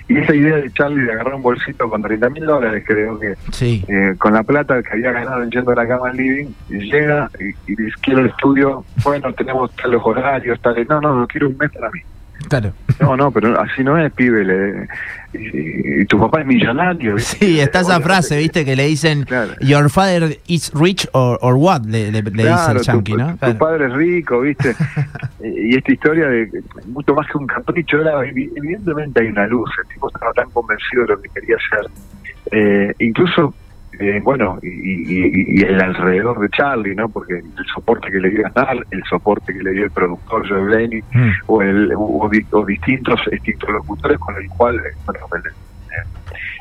Y 0.07 0.19
esa 0.19 0.35
idea 0.35 0.57
de 0.57 0.71
Charlie 0.73 1.05
de 1.05 1.13
agarrar 1.13 1.35
un 1.35 1.43
bolsito 1.43 1.89
con 1.89 2.03
30 2.03 2.29
mil 2.31 2.45
dólares, 2.45 2.85
creo 2.87 3.19
que, 3.19 3.35
eh, 3.63 4.15
con 4.19 4.35
la 4.35 4.43
plata 4.43 4.83
que 4.83 4.93
había 4.93 5.13
ganado 5.13 5.43
en 5.43 5.51
yendo 5.51 5.71
a 5.71 5.77
la 5.77 5.89
cama 5.89 6.13
living, 6.13 6.53
llega 6.69 7.31
y, 7.41 7.73
y 7.73 7.77
dice, 7.77 7.97
quiero 8.03 8.21
el 8.21 8.27
estudio, 8.27 8.85
bueno, 9.03 9.33
tenemos 9.33 9.71
los 9.87 10.03
horarios, 10.05 10.61
tales, 10.61 10.87
no, 10.89 11.01
no, 11.01 11.15
no, 11.15 11.27
quiero 11.27 11.49
un 11.49 11.57
mes 11.57 11.71
para 11.73 11.91
mí. 11.91 12.01
Claro. 12.49 12.73
No, 13.01 13.17
no, 13.17 13.31
pero 13.31 13.59
así 13.61 13.83
no 13.83 13.99
es, 13.99 14.13
pibe. 14.13 14.89
y, 15.33 16.05
tu 16.07 16.19
papá 16.19 16.41
es 16.41 16.47
millonario. 16.47 17.19
Sí, 17.19 17.61
está 17.61 17.81
esa 17.81 18.01
frase, 18.01 18.37
viste, 18.37 18.65
que 18.65 18.77
le 18.77 18.87
dicen, 18.87 19.27
Your 19.61 19.91
father 19.91 20.39
is 20.47 20.71
rich 20.75 21.09
or, 21.13 21.39
or 21.41 21.55
what, 21.55 21.83
le, 21.87 22.13
le, 22.13 22.23
dice 22.23 22.71
el 22.71 22.81
yankee, 22.81 23.15
¿no? 23.15 23.37
Tu 23.37 23.59
padre 23.59 23.87
es 23.87 23.93
rico, 23.95 24.41
viste. 24.41 24.75
y 25.43 25.77
esta 25.77 25.93
historia 25.93 26.29
de 26.29 26.49
mucho 26.87 27.15
más 27.15 27.27
que 27.31 27.39
un 27.39 27.47
capricho, 27.47 28.01
era, 28.01 28.25
evidentemente 28.27 29.23
hay 29.23 29.29
una 29.29 29.47
luz. 29.47 29.71
El 29.83 29.89
tipo 29.95 30.09
estaba 30.09 30.33
tan 30.33 30.51
convencido 30.51 31.03
de 31.03 31.09
lo 31.09 31.23
que 31.23 31.29
quería 31.31 31.57
hacer. 31.57 31.91
Eh, 32.51 32.95
incluso 32.99 33.55
eh, 34.01 34.21
bueno, 34.23 34.59
y, 34.63 35.63
el 35.63 35.81
alrededor 35.81 36.41
de 36.41 36.49
Charlie, 36.51 36.95
¿no? 36.95 37.09
Porque 37.09 37.35
el 37.35 37.67
soporte 37.73 38.11
que 38.11 38.19
le 38.19 38.31
dio 38.31 38.47
Aznar, 38.47 38.79
el 38.91 39.03
soporte 39.05 39.53
que 39.53 39.63
le 39.63 39.73
dio 39.73 39.85
el 39.85 39.91
productor 39.91 40.49
Joe 40.49 40.63
Blaney, 40.63 41.03
mm. 41.13 41.31
o, 41.47 41.63
el, 41.63 41.93
o, 41.97 42.29
distintos, 42.67 43.21
distintos 43.31 43.71
locutores 43.71 44.19
con 44.19 44.37
el 44.37 44.49
cual, 44.49 44.77
eh, 44.77 44.95
bueno, 45.07 45.21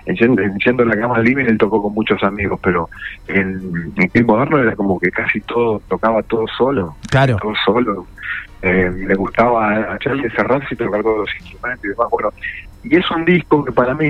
en, 0.06 0.90
la 0.90 0.96
cama 0.98 1.20
living 1.20 1.46
él 1.46 1.58
tocó 1.58 1.82
con 1.82 1.94
muchos 1.94 2.22
amigos, 2.24 2.60
pero 2.62 2.90
en, 3.28 3.94
en 3.96 4.12
el 4.14 4.26
moderno 4.26 4.60
era 4.60 4.76
como 4.76 5.00
que 5.00 5.10
casi 5.10 5.40
todo, 5.42 5.82
tocaba 5.88 6.22
todo 6.24 6.46
solo. 6.58 6.96
Claro. 7.10 7.38
Todo 7.42 7.54
solo. 7.66 8.06
Eh, 8.62 8.90
le 8.96 9.16
gustaba 9.16 9.94
a 9.94 10.00
Charlie 10.00 10.30
cerrarse 10.30 10.68
y 10.72 10.78
tocar 10.78 11.02
todos 11.02 11.20
los 11.20 11.36
instrumentos 11.36 11.86
y 11.86 11.90
demás. 11.90 12.08
Bueno, 12.12 12.30
y 12.84 12.98
es 12.98 13.10
un 13.12 13.24
disco 13.24 13.64
que 13.64 13.72
para 13.72 13.94
mí, 13.94 14.10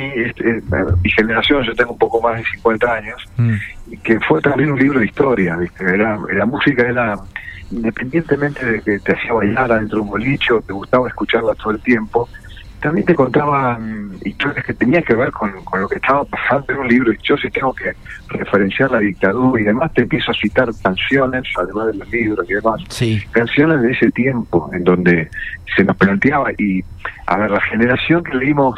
mi 1.03 1.09
generación, 1.11 1.63
yo 1.63 1.75
tengo 1.75 1.91
un 1.91 1.97
poco 1.97 2.21
más 2.21 2.37
de 2.37 2.45
50 2.45 2.93
años, 2.93 3.23
mm. 3.37 3.53
y 3.91 3.97
que 3.97 4.19
fue 4.21 4.41
también 4.41 4.71
un 4.71 4.79
libro 4.79 4.99
de 4.99 5.05
historia, 5.05 5.55
¿viste? 5.57 5.83
Era, 5.83 6.19
la 6.33 6.45
música 6.45 6.83
era, 6.83 7.15
independientemente 7.71 8.65
de 8.65 8.81
que 8.81 8.99
te 8.99 9.13
hacía 9.13 9.33
bailar 9.33 9.79
dentro 9.79 9.97
de 9.97 10.01
un 10.03 10.09
bolicho, 10.09 10.61
te 10.65 10.73
gustaba 10.73 11.07
escucharla 11.07 11.53
todo 11.55 11.71
el 11.71 11.81
tiempo, 11.81 12.27
también 12.83 13.06
te 13.06 13.15
contaban 13.15 14.12
historias 14.25 14.65
que 14.65 14.74
tenían 14.74 15.03
que 15.03 15.15
ver 15.15 15.31
con, 15.31 15.53
lo 15.74 15.88
que 15.88 15.95
estaba 15.95 16.25
pasando 16.25 16.74
en 16.74 16.80
un 16.80 16.88
libro. 16.89 17.13
Y 17.13 17.18
yo 17.24 17.38
si 17.38 17.50
tengo 17.50 17.74
que 17.74 17.94
referenciar 18.27 18.91
la 18.91 19.00
dictadura 19.00 19.62
y 19.62 19.63
demás, 19.63 19.94
te 19.94 20.01
empiezo 20.01 20.31
a 20.31 20.33
citar 20.33 20.68
canciones, 20.83 21.44
además 21.57 21.88
de 21.88 21.94
los 21.94 22.12
libros 22.12 22.45
y 22.50 22.53
demás, 22.53 22.81
canciones 23.31 23.81
de 23.81 23.91
ese 23.91 24.12
tiempo 24.12 24.69
en 24.74 24.83
donde 24.83 25.30
se 25.77 25.85
nos 25.85 25.95
planteaba. 25.95 26.51
Y 26.57 26.83
a 27.25 27.38
ver, 27.38 27.51
la 27.51 27.62
generación 27.62 28.21
que 28.21 28.35
leímos 28.35 28.77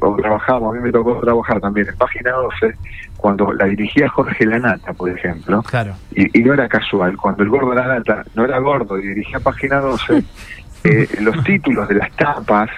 o 0.00 0.16
trabajamos, 0.16 0.74
a 0.74 0.78
mí 0.78 0.84
me 0.84 0.90
tocó 0.90 1.20
trabajar 1.20 1.60
también 1.60 1.86
en 1.88 1.96
Página 1.96 2.32
12, 2.32 2.74
cuando 3.16 3.52
la 3.52 3.66
dirigía 3.66 4.08
Jorge 4.08 4.44
Lanata, 4.44 4.92
por 4.92 5.08
ejemplo, 5.08 5.62
claro. 5.62 5.94
y, 6.10 6.42
no 6.42 6.52
era 6.52 6.68
casual, 6.68 7.16
cuando 7.16 7.44
el 7.44 7.48
gordo 7.48 7.74
Lanata 7.74 8.24
no 8.34 8.44
era 8.44 8.58
gordo 8.58 8.98
y 8.98 9.06
dirigía 9.06 9.38
Página 9.38 9.78
12, 9.78 10.24
eh, 10.84 11.08
los 11.20 11.44
títulos 11.44 11.88
de 11.88 11.94
las 11.94 12.10
tapas 12.16 12.70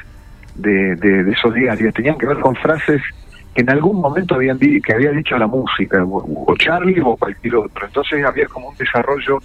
de, 0.58 0.96
de, 0.96 1.30
esos 1.30 1.54
diarios 1.54 1.94
tenían 1.94 2.18
que 2.18 2.26
ver 2.26 2.38
con 2.38 2.54
frases 2.56 3.00
que 3.54 3.62
en 3.62 3.70
algún 3.70 4.00
momento 4.00 4.34
habían 4.34 4.58
que 4.58 4.92
había 4.92 5.10
dicho 5.10 5.36
la 5.38 5.46
música, 5.46 6.04
o, 6.04 6.54
Charlie 6.56 7.00
o 7.00 7.16
cualquier 7.16 7.56
otro. 7.56 7.86
Entonces 7.86 8.24
había 8.24 8.46
como 8.46 8.68
un 8.68 8.76
desarrollo 8.76 9.38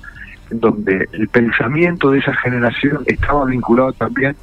en 0.51 0.59
donde 0.59 1.07
el 1.13 1.27
pensamiento 1.29 2.11
de 2.11 2.19
esa 2.19 2.33
generación 2.35 3.03
estaba 3.05 3.45
vinculado 3.45 3.93
también 3.93 4.35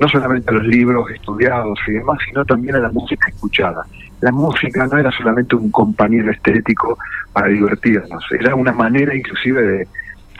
no 0.00 0.08
solamente 0.08 0.50
a 0.50 0.54
los 0.54 0.64
libros 0.64 1.10
estudiados 1.10 1.78
y 1.88 1.92
demás, 1.92 2.18
sino 2.24 2.44
también 2.44 2.76
a 2.76 2.78
la 2.78 2.88
música 2.90 3.28
escuchada. 3.28 3.84
La 4.20 4.30
música 4.30 4.86
no 4.86 4.96
era 4.96 5.10
solamente 5.10 5.56
un 5.56 5.70
compañero 5.72 6.30
estético 6.30 6.96
para 7.32 7.48
divertirnos, 7.48 8.24
era 8.30 8.54
una 8.54 8.72
manera 8.72 9.14
inclusive 9.14 9.62
de, 9.62 9.88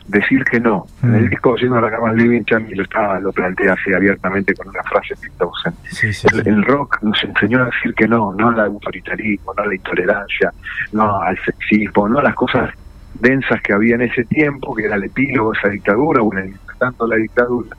decir 0.08 0.44
que 0.44 0.58
no. 0.58 0.86
En 1.02 1.14
el 1.14 1.28
disco 1.28 1.56
Yendo 1.56 1.76
a 1.76 1.82
la 1.82 1.90
cama 1.90 2.12
Living 2.12 2.42
Champ 2.44 2.68
lo, 2.70 2.82
estaba, 2.82 3.20
lo 3.20 3.32
plantea 3.32 3.74
así 3.74 3.92
abiertamente 3.92 4.54
con 4.54 4.68
una 4.68 4.82
frase 4.82 5.14
de 5.14 6.50
el, 6.50 6.64
rock 6.64 7.02
nos 7.02 7.22
enseñó 7.22 7.62
a 7.62 7.66
decir 7.66 7.94
que 7.94 8.08
no, 8.08 8.32
no 8.32 8.48
al 8.48 8.60
autoritarismo, 8.60 9.52
no 9.54 9.62
a 9.62 9.66
la 9.66 9.74
intolerancia, 9.74 10.52
no 10.92 11.20
al 11.20 11.38
sexismo, 11.44 12.08
no 12.08 12.18
a 12.18 12.22
las 12.22 12.34
cosas 12.34 12.70
densas 13.14 13.60
que 13.62 13.72
había 13.72 13.96
en 13.96 14.02
ese 14.02 14.24
tiempo, 14.24 14.74
que 14.74 14.84
era 14.84 14.96
el 14.96 15.04
epílogo 15.04 15.52
de 15.52 15.58
esa 15.58 15.68
dictadura, 15.68 16.22
o 16.22 16.32
el 16.32 16.54
tanto 16.78 17.06
la 17.06 17.16
dictadura. 17.16 17.76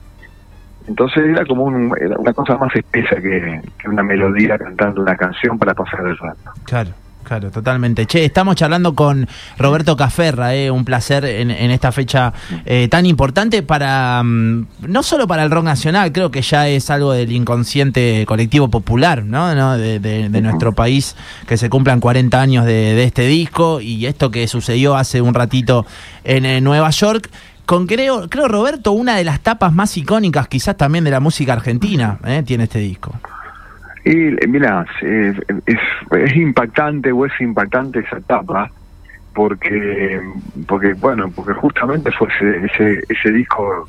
Entonces 0.86 1.24
era 1.24 1.44
como 1.44 1.64
una 1.64 2.32
cosa 2.32 2.56
más 2.56 2.74
espesa 2.74 3.16
que, 3.16 3.60
que 3.78 3.88
una 3.88 4.02
melodía 4.02 4.58
cantando 4.58 5.02
una 5.02 5.16
canción 5.16 5.58
para 5.58 5.74
pasar 5.74 6.06
el 6.06 6.16
rato. 6.16 6.50
Claro. 6.64 6.90
Claro, 7.22 7.50
totalmente. 7.50 8.06
Che, 8.06 8.24
estamos 8.24 8.56
charlando 8.56 8.94
con 8.94 9.28
Roberto 9.56 9.96
Caferra, 9.96 10.54
eh, 10.54 10.70
un 10.70 10.84
placer 10.84 11.24
en, 11.24 11.50
esta 11.50 11.92
fecha 11.92 12.32
eh, 12.64 12.88
tan 12.88 13.06
importante 13.06 13.62
para, 13.62 14.22
mm, 14.22 14.66
no 14.88 15.02
solo 15.02 15.26
para 15.26 15.44
el 15.44 15.50
rock 15.50 15.64
nacional, 15.64 16.12
creo 16.12 16.30
que 16.30 16.42
ya 16.42 16.68
es 16.68 16.90
algo 16.90 17.12
del 17.12 17.30
inconsciente 17.30 18.24
colectivo 18.26 18.68
popular, 18.68 19.24
¿no? 19.24 19.76
De, 19.76 20.40
nuestro 20.40 20.72
país, 20.72 21.14
que 21.46 21.56
se 21.56 21.68
cumplan 21.68 22.00
40 22.00 22.40
años 22.40 22.64
de, 22.64 23.04
este 23.04 23.26
disco 23.26 23.80
y 23.80 24.06
esto 24.06 24.30
que 24.30 24.48
sucedió 24.48 24.96
hace 24.96 25.20
un 25.20 25.34
ratito 25.34 25.86
en, 26.24 26.64
Nueva 26.64 26.90
York 26.90 27.30
con 27.64 27.86
creo, 27.86 28.28
creo 28.28 28.48
Roberto, 28.48 28.92
una 28.92 29.16
de 29.16 29.24
las 29.24 29.40
tapas 29.40 29.72
más 29.72 29.96
icónicas 29.96 30.48
quizás 30.48 30.76
también 30.76 31.04
de 31.04 31.12
la 31.12 31.20
música 31.20 31.52
argentina, 31.52 32.18
eh, 32.24 32.42
tiene 32.44 32.64
este 32.64 32.80
disco. 32.80 33.12
Y 34.04 34.14
mira, 34.48 34.86
es, 35.02 35.36
es, 35.66 36.36
impactante 36.36 37.12
o 37.12 37.26
es 37.26 37.32
impactante 37.40 38.00
esa 38.00 38.16
etapa 38.18 38.70
porque 39.34 40.20
porque 40.66 40.94
bueno 40.94 41.30
porque 41.30 41.52
justamente 41.54 42.10
fue 42.12 42.28
ese, 42.34 42.66
ese, 42.66 43.00
ese 43.08 43.30
disco 43.30 43.88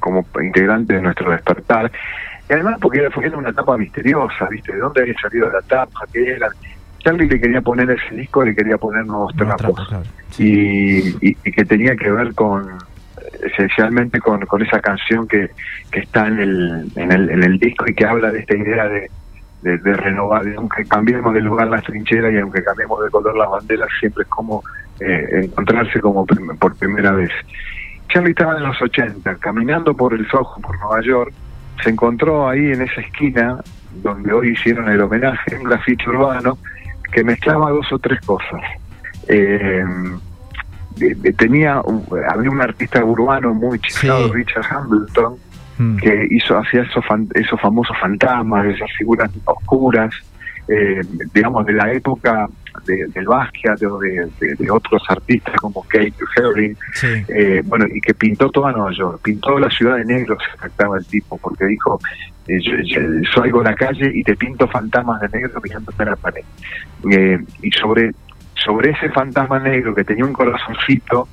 como 0.00 0.24
integrante 0.42 0.94
de 0.94 1.02
nuestro 1.02 1.30
despertar 1.32 1.90
y 2.48 2.52
además 2.52 2.76
porque 2.80 3.00
era, 3.00 3.10
era 3.20 3.36
una 3.36 3.48
etapa 3.50 3.76
misteriosa 3.76 4.46
viste 4.48 4.72
de 4.72 4.78
dónde 4.78 5.02
había 5.02 5.14
salido 5.18 5.50
la 5.50 5.58
etapa 5.58 6.00
qué 6.12 6.32
era 6.34 6.48
Charlie 7.00 7.28
le 7.28 7.40
quería 7.40 7.60
poner 7.60 7.88
ese 7.90 8.14
disco, 8.16 8.44
le 8.44 8.54
quería 8.54 8.78
poner 8.78 9.06
nuevos 9.06 9.34
trapos. 9.36 9.58
trapos, 9.58 9.88
claro. 9.88 10.04
y, 10.38 11.08
y- 11.28 11.36
y 11.44 11.52
que 11.52 11.64
tenía 11.64 11.94
que 11.96 12.10
ver 12.10 12.34
con 12.34 12.66
esencialmente 13.44 14.18
con, 14.20 14.40
con 14.46 14.62
esa 14.62 14.80
canción 14.80 15.26
que, 15.28 15.50
que 15.90 16.00
está 16.00 16.26
en 16.28 16.38
el, 16.40 16.92
en, 16.96 17.12
el, 17.12 17.30
en 17.30 17.42
el 17.42 17.58
disco 17.58 17.84
y 17.88 17.94
que 17.94 18.04
habla 18.06 18.30
de 18.32 18.40
esta 18.40 18.56
idea 18.56 18.88
de, 18.88 19.10
de, 19.66 19.78
de 19.78 19.92
renovar, 19.94 20.42
aunque 20.56 20.84
cambiemos 20.84 21.34
de 21.34 21.40
lugar 21.40 21.66
las 21.68 21.82
trincheras 21.84 22.32
y 22.32 22.38
aunque 22.38 22.62
cambiemos 22.62 23.02
de 23.04 23.10
color 23.10 23.36
las 23.36 23.50
banderas, 23.50 23.88
siempre 23.98 24.22
es 24.22 24.28
como 24.28 24.62
eh, 25.00 25.40
encontrarse 25.44 26.00
como 26.00 26.24
prim- 26.24 26.56
por 26.56 26.76
primera 26.76 27.10
vez. 27.12 27.30
Charlie 28.08 28.30
estaba 28.30 28.56
en 28.56 28.62
los 28.62 28.80
80, 28.80 29.34
caminando 29.36 29.94
por 29.94 30.14
el 30.14 30.26
Soho, 30.28 30.60
por 30.62 30.78
Nueva 30.78 31.00
York, 31.02 31.32
se 31.82 31.90
encontró 31.90 32.48
ahí 32.48 32.72
en 32.72 32.82
esa 32.82 33.00
esquina 33.00 33.58
donde 34.02 34.32
hoy 34.32 34.50
hicieron 34.52 34.88
el 34.88 35.00
homenaje, 35.00 35.56
un 35.56 35.64
grafiti 35.64 36.08
urbano 36.08 36.58
que 37.12 37.24
mezclaba 37.24 37.70
dos 37.70 37.90
o 37.92 37.98
tres 37.98 38.20
cosas. 38.24 38.60
Eh, 39.28 39.84
tenía 41.36 41.82
había 42.30 42.50
un 42.50 42.60
artista 42.60 43.04
urbano 43.04 43.52
muy 43.54 43.78
chiflado, 43.80 44.28
Sí. 44.28 44.32
Richard 44.34 44.64
Hamilton, 44.70 45.34
Mm. 45.78 45.96
que 45.98 46.26
hizo 46.30 46.56
hacía 46.58 46.82
esos 46.82 47.04
fan- 47.04 47.28
esos 47.34 47.60
famosos 47.60 47.96
fantasmas, 48.00 48.66
esas 48.66 48.90
figuras 48.96 49.30
oscuras, 49.44 50.14
eh, 50.68 51.00
digamos 51.34 51.64
de 51.66 51.72
la 51.74 51.92
época 51.92 52.48
de, 52.86 53.06
del 53.08 53.26
Basquiat 53.26 53.82
o 53.84 53.98
de, 53.98 54.26
de- 54.40 54.54
de 54.58 54.70
otros 54.70 55.02
artistas 55.08 55.54
como 55.56 55.82
Kate 55.84 56.12
Herring, 56.36 56.76
Sí. 56.94 57.06
eh, 57.28 57.62
bueno, 57.64 57.86
y 57.92 58.00
que 58.00 58.14
pintó 58.14 58.50
toda 58.50 58.72
Nueva 58.72 58.92
York, 58.92 59.20
pintó 59.22 59.58
la 59.58 59.70
ciudad 59.70 59.96
de 59.96 60.04
negro, 60.04 60.36
se 60.38 60.58
jactaba 60.58 60.98
el 60.98 61.06
tipo, 61.06 61.38
porque 61.38 61.66
dijo, 61.66 61.98
eh, 62.48 62.58
yo, 62.60 62.72
yo 62.84 63.00
salgo 63.34 63.60
a 63.60 63.64
la 63.64 63.74
calle 63.74 64.10
y 64.14 64.22
te 64.22 64.34
pinto 64.36 64.66
fantasmas 64.68 65.20
de 65.20 65.28
negro 65.28 65.60
mirándote 65.62 66.02
a 66.02 66.06
la 66.06 66.16
pared. 66.16 66.42
Eh, 67.10 67.38
y 67.62 67.70
sobre, 67.72 68.12
sobre 68.54 68.90
ese 68.90 69.08
fantasma 69.10 69.58
negro 69.58 69.94
que 69.94 70.04
tenía 70.04 70.24
un 70.24 70.32
corazoncito, 70.32 71.28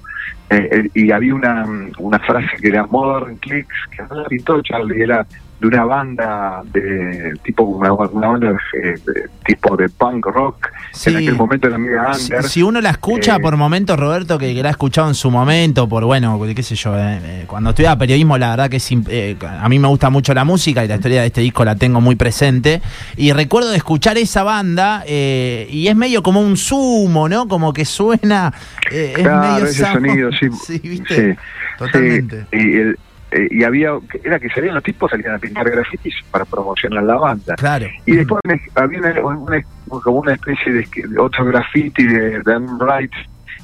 eh, 0.53 0.69
eh, 0.71 0.89
y 0.93 1.11
había 1.11 1.33
una, 1.35 1.65
una 1.97 2.19
frase 2.19 2.57
que 2.61 2.67
era 2.67 2.85
Modern 2.85 3.37
Clicks, 3.37 3.75
que 3.95 4.03
no 4.03 4.15
la 4.21 4.27
pintó 4.27 4.61
Charlie, 4.61 5.01
era 5.01 5.25
de 5.63 5.67
una 5.67 5.85
banda 5.85 6.61
de 6.73 7.33
tipo 7.43 7.63
una, 7.63 7.93
una 7.93 8.27
banda 8.27 8.51
eh, 8.51 8.95
de- 9.05 9.29
tipo 9.45 9.75
de 9.77 9.87
punk 9.89 10.25
rock 10.27 10.67
Sí. 10.91 11.09
en 11.09 11.17
aquel 11.17 11.35
momento 11.35 11.67
era 11.67 11.77
media 11.77 12.13
Si, 12.13 12.31
si 12.49 12.61
uno 12.61 12.79
la 12.81 12.91
escucha 12.91 13.37
Eh, 13.37 13.39
por 13.39 13.57
momentos, 13.57 13.97
Roberto, 13.99 14.37
que, 14.37 14.53
que 14.53 14.61
la 14.61 14.69
ha 14.69 14.71
escuchado 14.71 15.07
en 15.07 15.15
su 15.15 15.31
momento, 15.31 15.87
por 15.89 16.05
bueno, 16.05 16.39
qué 16.55 16.61
sé 16.61 16.75
yo, 16.75 16.95
eh, 16.97 17.19
eh, 17.23 17.43
cuando 17.47 17.71
estudiaba 17.71 17.97
periodismo, 17.97 18.37
la 18.37 18.51
verdad 18.51 18.69
que 18.69 18.77
es 18.77 18.89
eh, 19.09 19.35
a 19.41 19.67
mí 19.69 19.79
me 19.79 19.87
gusta 19.87 20.09
mucho 20.11 20.33
la 20.33 20.43
música 20.43 20.83
y 20.85 20.87
la 20.87 20.95
historia 20.95 21.21
de 21.21 21.27
este 21.27 21.41
disco 21.41 21.65
la 21.65 21.75
tengo 21.75 21.99
muy 22.01 22.15
presente. 22.15 22.81
Y 23.17 23.31
recuerdo 23.31 23.71
de 23.71 23.77
escuchar 23.77 24.17
esa 24.17 24.43
banda 24.43 25.03
eh, 25.07 25.67
y 25.71 25.87
es 25.87 25.95
medio 25.95 26.21
como 26.21 26.41
un 26.41 26.57
sumo, 26.57 27.27
¿no? 27.27 27.47
Como 27.47 27.73
que 27.73 27.85
suena. 27.85 28.53
es 28.91 29.13
Claro, 29.17 29.53
medio 29.53 29.65
ese 29.65 29.85
sonido, 29.85 30.29
sí. 30.31 30.47
Sí, 30.67 30.79
¿viste? 30.83 31.33
Sí, 31.33 31.39
Totalmente. 31.79 32.45
Y, 32.51 32.57
el- 32.77 32.99
eh, 33.33 33.47
y 33.51 33.63
había, 33.63 33.91
era 34.23 34.39
que 34.39 34.49
salían 34.49 34.75
los 34.75 34.83
tipos, 34.83 35.09
salían 35.11 35.35
a 35.35 35.39
pintar 35.39 35.69
grafitis 35.69 36.13
para 36.31 36.45
promocionar 36.45 37.03
la 37.03 37.15
banda. 37.15 37.55
Claro. 37.55 37.87
Y 38.05 38.15
después 38.15 38.39
me- 38.47 38.61
había 38.75 38.99
una, 38.99 39.21
una- 39.25 39.63
como 39.87 40.19
una 40.19 40.33
especie 40.33 40.71
de, 40.73 40.87
de 41.07 41.19
otro 41.19 41.45
graffiti 41.45 42.05
de 42.05 42.41
Dan 42.43 42.65
Wright 42.79 43.11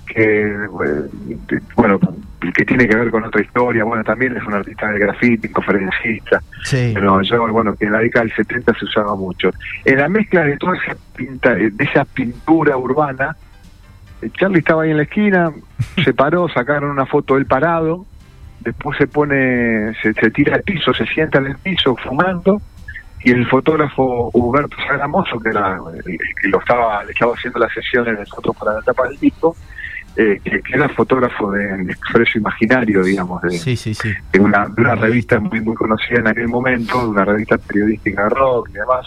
que, 0.06 0.52
eh, 0.52 1.60
bueno, 1.76 2.00
que 2.56 2.66
tiene 2.66 2.88
que 2.88 2.96
ver 2.96 3.12
con 3.12 3.24
otra 3.24 3.42
historia. 3.42 3.84
Bueno, 3.84 4.04
también 4.04 4.36
es 4.36 4.44
un 4.44 4.54
artista 4.54 4.88
de 4.92 5.00
graffiti, 5.00 5.50
conferencista 5.50 6.42
Sí. 6.64 6.94
Nueva 6.96 7.22
York, 7.24 7.52
bueno, 7.52 7.76
que 7.76 7.86
en 7.86 7.92
la 7.92 8.00
década 8.00 8.26
del 8.26 8.36
70 8.36 8.74
se 8.80 8.86
usaba 8.86 9.16
mucho. 9.16 9.52
En 9.86 9.98
la 9.98 10.10
mezcla 10.10 10.44
de 10.44 10.58
toda 10.58 10.76
esa 10.78 10.96
pinta, 11.16 11.54
de 11.54 11.72
esa 11.80 12.06
pintura 12.06 12.76
urbana, 12.78 13.36
eh, 14.22 14.30
Charlie 14.34 14.60
estaba 14.60 14.84
ahí 14.84 14.92
en 14.92 14.98
la 14.98 15.04
esquina, 15.04 15.52
se 16.04 16.14
paró, 16.14 16.48
sacaron 16.50 16.90
una 16.92 17.06
foto 17.06 17.38
él 17.38 17.46
parado, 17.46 18.06
después 18.62 18.98
se 18.98 19.08
pone, 19.08 19.94
se, 20.02 20.14
se 20.14 20.32
tira 20.32 20.56
al 20.56 20.64
piso, 20.64 20.94
se 20.94 21.06
sienta 21.06 21.40
en 21.40 21.48
el 21.48 21.58
piso 21.58 21.96
fumando, 21.96 22.62
y 23.22 23.32
el 23.32 23.46
fotógrafo 23.48 24.30
Huberto 24.34 24.78
Sagramoso, 24.88 25.40
que 25.40 25.50
era 25.50 25.78
el 26.06 26.18
que 26.42 26.48
lo 26.48 26.60
estaba, 26.60 27.04
le 27.04 27.12
estaba 27.12 27.34
haciendo 27.34 27.60
las 27.60 27.72
sesiones 27.74 28.18
de 28.18 28.26
fotos 28.26 28.56
para 28.58 28.74
la 28.76 28.82
tapa 28.82 29.08
del 29.10 29.18
disco, 29.20 29.56
eh, 30.16 30.40
que, 30.44 30.62
que 30.62 30.74
era 30.74 30.88
fotógrafo 30.90 31.52
de, 31.52 31.66
de 31.84 31.92
Expreso 31.94 32.38
Imaginario, 32.40 33.04
digamos, 33.04 33.42
de, 33.42 33.52
Sí, 33.52 33.76
sí, 33.76 33.94
sí. 33.94 34.14
de 34.32 34.40
una, 34.40 34.68
de 34.68 34.82
una 34.82 34.96
revista 34.96 35.40
muy 35.40 35.60
muy 35.62 35.76
conocida 35.76 36.20
en 36.20 36.28
aquel 36.28 36.48
momento, 36.48 37.02
de 37.04 37.10
una 37.10 37.26
revista 37.26 37.58
periodística 37.58 38.24
de 38.24 38.30
rock 38.30 38.70
y 38.70 38.74
demás. 38.74 39.06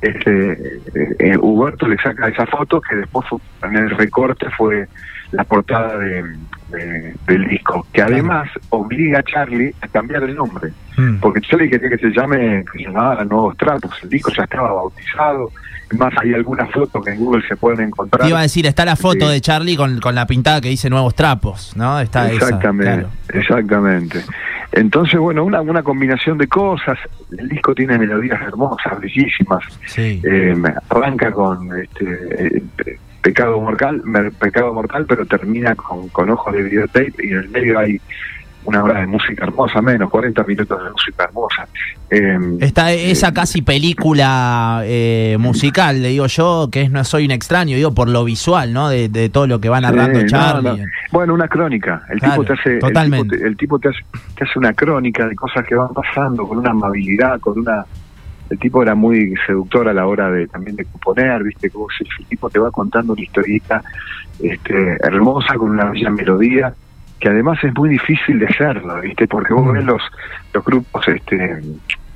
Este, 0.00 0.52
eh, 0.52 1.16
eh, 1.18 1.36
Huberto 1.40 1.88
le 1.88 1.96
saca 1.96 2.28
esa 2.28 2.46
foto 2.46 2.80
que 2.80 2.94
después 2.96 3.26
fue- 3.28 3.40
en 3.62 3.76
el 3.76 3.90
recorte 3.90 4.46
fue 4.56 4.86
la 5.32 5.44
portada 5.44 5.98
de, 5.98 6.22
de- 6.70 7.14
del 7.26 7.48
disco, 7.48 7.86
que 7.92 8.02
además 8.02 8.48
obliga 8.70 9.18
a 9.20 9.22
Charlie 9.22 9.74
a 9.80 9.88
cambiar 9.88 10.22
el 10.24 10.34
nombre, 10.34 10.72
Mm. 10.96 11.18
porque 11.20 11.40
Charlie 11.42 11.70
quería 11.70 11.90
que 11.90 11.98
se 11.98 12.10
llame, 12.10 12.64
que 12.72 12.78
se 12.78 12.84
llamara 12.86 13.24
Nuevos 13.24 13.56
Trapos, 13.56 13.92
el 14.02 14.08
disco 14.08 14.32
ya 14.36 14.42
estaba 14.44 14.72
bautizado, 14.72 15.52
más 15.96 16.12
hay 16.20 16.34
algunas 16.34 16.68
fotos 16.72 17.04
que 17.04 17.12
en 17.12 17.18
Google 17.20 17.42
se 17.46 17.56
pueden 17.56 17.86
encontrar. 17.88 18.22
Te 18.22 18.28
iba 18.28 18.40
a 18.40 18.42
decir, 18.42 18.66
está 18.66 18.84
la 18.84 18.96
foto 18.96 19.26
Sí. 19.28 19.32
de 19.34 19.40
Charlie 19.40 19.76
con, 19.76 20.00
con 20.00 20.14
la 20.16 20.26
pintada 20.26 20.60
que 20.60 20.68
dice 20.68 20.90
nuevos 20.90 21.14
trapos, 21.14 21.74
¿no? 21.76 22.00
Está 22.00 22.26
esa, 22.26 22.34
exactamente, 22.46 22.92
claro. 22.94 23.08
exactamente. 23.32 24.20
Entonces, 24.72 25.18
bueno, 25.18 25.44
una, 25.44 25.60
una 25.62 25.82
combinación 25.82 26.36
de 26.36 26.46
cosas. 26.46 26.98
El 27.38 27.48
disco 27.48 27.74
tiene 27.74 27.96
melodías 27.98 28.40
hermosas, 28.42 29.00
bellísimas. 29.00 29.62
Sí. 29.86 30.20
Eh, 30.24 30.54
arranca 30.90 31.30
con 31.32 31.70
este, 31.80 32.04
eh, 32.58 32.62
pecado 33.22 33.60
mortal, 33.60 34.02
pecado 34.38 34.72
mortal, 34.72 35.06
pero 35.08 35.26
termina 35.26 35.74
con, 35.74 36.08
con 36.08 36.30
ojos 36.30 36.52
de 36.54 36.62
videotape 36.62 37.14
y 37.22 37.28
en 37.28 37.38
el 37.38 37.48
medio 37.48 37.78
hay 37.78 38.00
una 38.64 38.82
hora 38.84 39.00
de 39.00 39.06
música 39.06 39.44
hermosa, 39.44 39.80
menos 39.80 40.10
40 40.10 40.44
minutos 40.44 40.84
de 40.84 40.90
música 40.90 41.24
hermosa. 41.24 41.66
Eh, 42.10 42.38
Está 42.60 42.92
esa 42.92 43.32
casi 43.32 43.62
película 43.62 44.82
eh, 44.84 45.36
musical, 45.38 46.02
le 46.02 46.08
digo 46.08 46.26
yo, 46.26 46.68
que 46.70 46.82
es 46.82 46.90
No 46.90 47.02
soy 47.04 47.24
un 47.24 47.30
extraño, 47.30 47.76
digo, 47.76 47.94
por 47.94 48.08
lo 48.10 48.24
visual, 48.24 48.72
¿no? 48.74 48.88
De, 48.90 49.08
de 49.08 49.30
todo 49.30 49.46
lo 49.46 49.58
que 49.60 49.68
va 49.70 49.80
narrando 49.80 50.20
no, 50.20 50.26
Charlie. 50.26 50.80
no. 50.82 50.86
Bueno, 51.12 51.34
una 51.34 51.48
crónica. 51.48 52.02
El 52.10 52.18
Claro, 52.18 52.42
tipo 52.42 52.44
te 52.44 52.52
hace, 52.60 52.74
el 52.74 52.78
totalmente. 52.80 53.36
tipo 53.36 53.42
te- 53.42 53.48
el 53.48 53.56
tipo 53.56 53.78
te 53.78 53.88
hace, 53.88 53.98
te 54.36 54.44
hace 54.44 54.58
una 54.58 54.72
crónica 54.74 55.26
de 55.26 55.34
cosas 55.34 55.64
que 55.66 55.74
van 55.74 55.94
pasando 55.94 56.46
con 56.46 56.58
una 56.58 56.70
amabilidad, 56.70 57.40
con 57.40 57.58
una. 57.60 57.84
El 58.50 58.58
tipo 58.58 58.82
era 58.82 58.94
muy 58.94 59.34
seductor 59.46 59.88
a 59.88 59.92
la 59.92 60.06
hora 60.06 60.30
de 60.30 60.46
también 60.46 60.76
de 60.76 60.84
componer, 60.86 61.42
viste, 61.42 61.70
como 61.70 61.86
el 62.18 62.26
tipo 62.26 62.48
te 62.48 62.58
va 62.58 62.70
contando 62.70 63.12
una 63.12 63.22
historieta 63.22 63.82
este, 64.42 64.96
hermosa 65.02 65.54
con 65.54 65.70
una 65.70 65.90
bella 65.90 66.10
melodía 66.10 66.74
que 67.20 67.28
además 67.28 67.58
es 67.64 67.74
muy 67.74 67.88
difícil 67.90 68.38
de 68.38 68.46
hacerlo, 68.46 69.00
viste, 69.00 69.26
porque 69.26 69.52
vos 69.52 69.66
Mm. 69.66 69.72
ves 69.72 69.84
los 69.84 70.02
los 70.54 70.64
grupos 70.64 71.08
este 71.08 71.62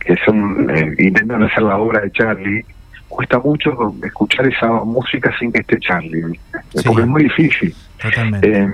que 0.01 0.17
son 0.25 0.69
eh, 0.71 0.95
intentan 0.99 1.43
hacer 1.43 1.63
la 1.63 1.77
obra 1.77 2.01
de 2.01 2.11
Charlie 2.13 2.65
cuesta 3.13 3.39
mucho 3.39 3.95
escuchar 4.03 4.47
esa 4.49 4.69
música 4.85 5.31
sin 5.39 5.53
que 5.53 5.61
esté 5.61 5.79
Charlie, 5.79 6.39
porque 6.85 7.03
es 7.03 7.07
muy 7.07 7.25
difícil. 7.25 7.75
Totalmente. 8.01 8.59
Eh, 8.59 8.69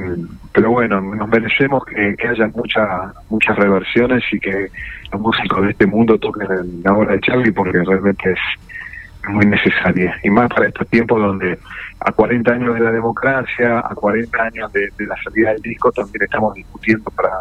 pero 0.52 0.70
bueno, 0.70 1.00
nos 1.00 1.28
merecemos 1.28 1.84
que, 1.84 2.14
que 2.16 2.28
haya 2.28 2.46
mucha, 2.54 3.12
muchas 3.28 3.56
reversiones 3.56 4.22
y 4.32 4.38
que 4.38 4.68
los 5.12 5.20
músicos 5.20 5.62
de 5.64 5.70
este 5.70 5.86
mundo 5.86 6.18
toquen 6.18 6.50
en 6.50 6.82
la 6.84 6.92
obra 6.94 7.12
de 7.12 7.20
Charlie 7.20 7.52
porque 7.52 7.82
realmente 7.82 8.32
es 8.32 9.30
muy 9.30 9.44
necesaria. 9.44 10.18
Y 10.22 10.30
más 10.30 10.48
para 10.48 10.68
estos 10.68 10.86
tiempos 10.88 11.20
donde 11.20 11.58
a 12.00 12.12
40 12.12 12.52
años 12.52 12.74
de 12.74 12.80
la 12.80 12.92
democracia, 12.92 13.80
a 13.80 13.94
40 13.94 14.42
años 14.42 14.72
de, 14.72 14.88
de 14.96 15.06
la 15.06 15.16
salida 15.22 15.52
del 15.52 15.62
disco, 15.62 15.90
también 15.90 16.22
estamos 16.22 16.54
discutiendo 16.54 17.10
para, 17.10 17.40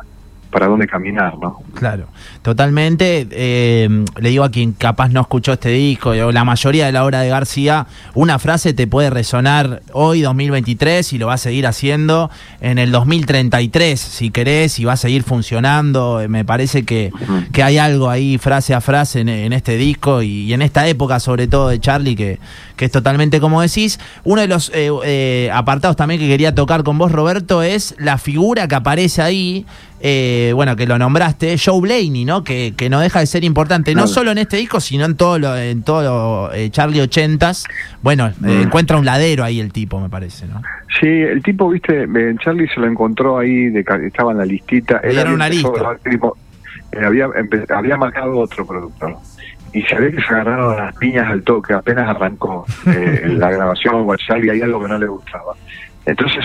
para 0.52 0.68
dónde 0.68 0.88
caminar, 0.88 1.38
¿no? 1.40 1.60
Claro, 1.74 2.08
totalmente. 2.42 3.28
eh, 3.32 4.06
le 4.20 4.30
digo 4.30 4.44
a 4.44 4.50
quien 4.52 4.72
capaz 4.74 5.10
no 5.10 5.22
escuchó 5.22 5.54
este 5.54 5.70
disco, 5.70 6.10
o 6.12 6.32
la 6.32 6.44
mayoría 6.44 6.86
de 6.86 6.92
la 6.92 7.04
obra 7.06 7.22
de 7.22 7.30
García, 7.30 7.88
una 8.14 8.40
frase 8.40 8.74
te 8.74 8.88
puede 8.88 9.10
resonar 9.10 9.82
hoy, 9.94 10.22
2023, 10.22 11.14
y 11.14 11.18
lo 11.18 11.28
va 11.28 11.34
a 11.34 11.38
seguir 11.38 11.68
haciendo 11.68 12.30
en 12.62 12.78
el 12.80 12.92
2033, 12.92 14.00
si 14.00 14.30
querés, 14.32 14.80
y 14.80 14.86
va 14.86 14.94
a 14.94 14.98
seguir 14.98 15.24
funcionando. 15.24 16.22
Eh, 16.22 16.28
Me 16.28 16.46
parece 16.46 16.84
que, 16.84 17.12
que 17.52 17.64
hay 17.64 17.78
algo 17.78 18.10
ahí, 18.10 18.38
frase 18.38 18.74
a 18.74 18.82
frase, 18.82 19.20
en, 19.22 19.30
en 19.30 19.54
este 19.54 19.78
disco 19.78 20.22
y, 20.22 20.44
y 20.44 20.54
en 20.54 20.62
esta 20.62 20.88
época, 20.88 21.20
sobre 21.20 21.48
todo 21.48 21.70
de 21.70 21.80
Charlie, 21.80 22.16
que, 22.16 22.40
que 22.76 22.86
es 22.86 22.92
totalmente 22.92 23.40
como 23.40 23.62
decís. 23.62 24.00
Uno 24.24 24.42
de 24.42 24.48
los 24.48 24.72
eh, 24.74 24.90
eh, 25.06 25.50
apartados 25.54 25.96
también 25.96 26.20
que 26.20 26.28
quería 26.28 26.56
tocar 26.56 26.84
con 26.84 26.98
vos, 26.98 27.12
Roberto, 27.12 27.62
es 27.64 27.96
la 28.00 28.18
figura 28.18 28.68
que 28.68 28.76
aparece 28.76 29.22
ahí. 29.22 29.66
Eh, 30.00 30.52
bueno, 30.54 30.76
que 30.76 30.86
lo 30.86 30.98
nombraste, 30.98 31.58
Joe 31.58 31.82
Blaney, 31.82 32.24
¿no? 32.26 32.44
Que, 32.44 32.74
que 32.78 32.90
no 32.90 33.00
deja 33.00 33.20
de 33.20 33.26
ser 33.26 33.44
importante, 33.44 33.96
no 33.96 34.08
solo 34.08 34.32
en 34.32 34.38
este 34.38 34.58
disco, 34.58 34.80
sino 34.80 35.06
en 35.06 35.16
todo 35.16 35.40
lo, 35.40 35.58
en 35.58 35.84
todo 35.84 36.04
lo, 36.04 36.54
eh, 36.54 36.70
Charlie 36.70 37.00
80s. 37.02 37.66
Bueno, 38.02 38.28
eh, 38.28 38.34
Mm. 38.40 38.62
encuentra 38.62 38.98
un 38.98 39.06
ladero 39.06 39.44
ahí 39.44 39.60
el 39.60 39.72
tipo, 39.74 40.00
me 40.00 40.10
parece, 40.10 40.46
¿no? 40.48 40.62
Sí, 41.00 41.08
el 41.08 41.42
tipo, 41.44 41.70
viste, 41.70 42.04
eh, 42.04 42.36
Charlie 42.44 42.68
se 42.68 42.80
lo 42.80 42.88
encontró 42.88 43.38
ahí, 43.38 43.70
de, 43.70 43.84
estaba 44.06 44.32
en 44.32 44.38
la 44.40 44.46
listita. 44.46 44.98
Él 45.04 45.18
había 45.20 45.34
una 45.34 45.50
lista. 45.50 45.98
tipo, 46.10 46.38
había, 47.04 47.28
había 47.76 47.98
marcado 47.98 48.38
otro 48.38 48.66
productor. 48.66 49.16
y 49.74 49.82
se 49.84 49.96
ve 49.96 50.12
que 50.12 50.22
se 50.22 50.28
agarraron 50.34 50.78
las 50.78 50.96
piñas 50.96 51.28
al 51.30 51.44
toque, 51.44 51.74
apenas 51.74 52.08
arrancó 52.10 52.66
eh, 52.88 53.24
la 53.38 53.52
grabación 53.52 53.96
o 53.96 54.16
y 54.16 54.50
hay 54.50 54.62
algo 54.62 54.82
que 54.82 54.88
no 54.88 54.98
le 54.98 55.08
gustaba. 55.08 55.54
Entonces, 56.08 56.44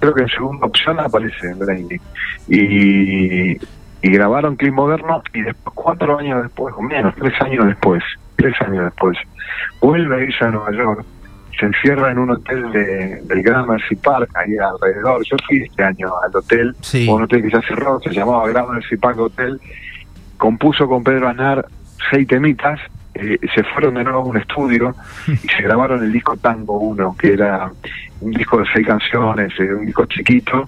creo 0.00 0.14
que 0.14 0.22
en 0.22 0.28
segunda 0.28 0.66
opción 0.66 0.98
aparece 0.98 1.54
Brainy. 1.54 2.00
Y, 2.48 3.52
y 3.52 4.10
grabaron 4.10 4.56
Clip 4.56 4.72
Moderno 4.72 5.22
y 5.32 5.42
después, 5.42 5.74
cuatro 5.74 6.18
años 6.18 6.42
después, 6.42 6.74
o 6.76 6.82
menos, 6.82 7.14
tres 7.14 7.34
años 7.40 7.66
después, 7.66 8.02
tres 8.36 8.54
años 8.62 8.84
después, 8.86 9.16
vuelve 9.80 10.16
a 10.16 10.24
irse 10.24 10.44
a 10.44 10.50
Nueva 10.50 10.72
York, 10.72 11.04
se 11.58 11.66
encierra 11.66 12.10
en 12.10 12.18
un 12.18 12.30
hotel 12.30 12.72
de, 12.72 13.22
del 13.22 13.42
Gramercy 13.42 13.94
Park, 13.96 14.30
ahí 14.34 14.56
alrededor. 14.56 15.22
Yo 15.24 15.36
fui 15.46 15.58
este 15.58 15.84
año 15.84 16.10
al 16.22 16.34
hotel, 16.34 16.74
un 17.08 17.22
hotel 17.22 17.42
que 17.42 17.50
ya 17.50 17.60
cerró, 17.62 18.00
se 18.00 18.10
llamaba 18.10 18.48
Gramercy 18.48 18.96
Park 18.96 19.18
Hotel, 19.18 19.60
compuso 20.36 20.88
con 20.88 21.04
Pedro 21.04 21.28
Aznar 21.28 21.66
seis 22.10 22.26
temitas, 22.26 22.80
eh, 23.14 23.38
se 23.54 23.62
fueron 23.62 23.94
de 23.94 24.04
nuevo 24.04 24.20
a 24.20 24.24
un 24.24 24.36
estudio 24.36 24.94
y 25.28 25.48
se 25.48 25.62
grabaron 25.62 26.02
el 26.02 26.12
disco 26.12 26.36
Tango 26.36 26.78
1, 26.78 27.16
que 27.16 27.34
era 27.34 27.70
un 28.20 28.32
disco 28.32 28.58
de 28.58 28.64
seis 28.74 28.86
canciones, 28.86 29.52
eh, 29.60 29.72
un 29.72 29.86
disco 29.86 30.04
chiquito, 30.06 30.66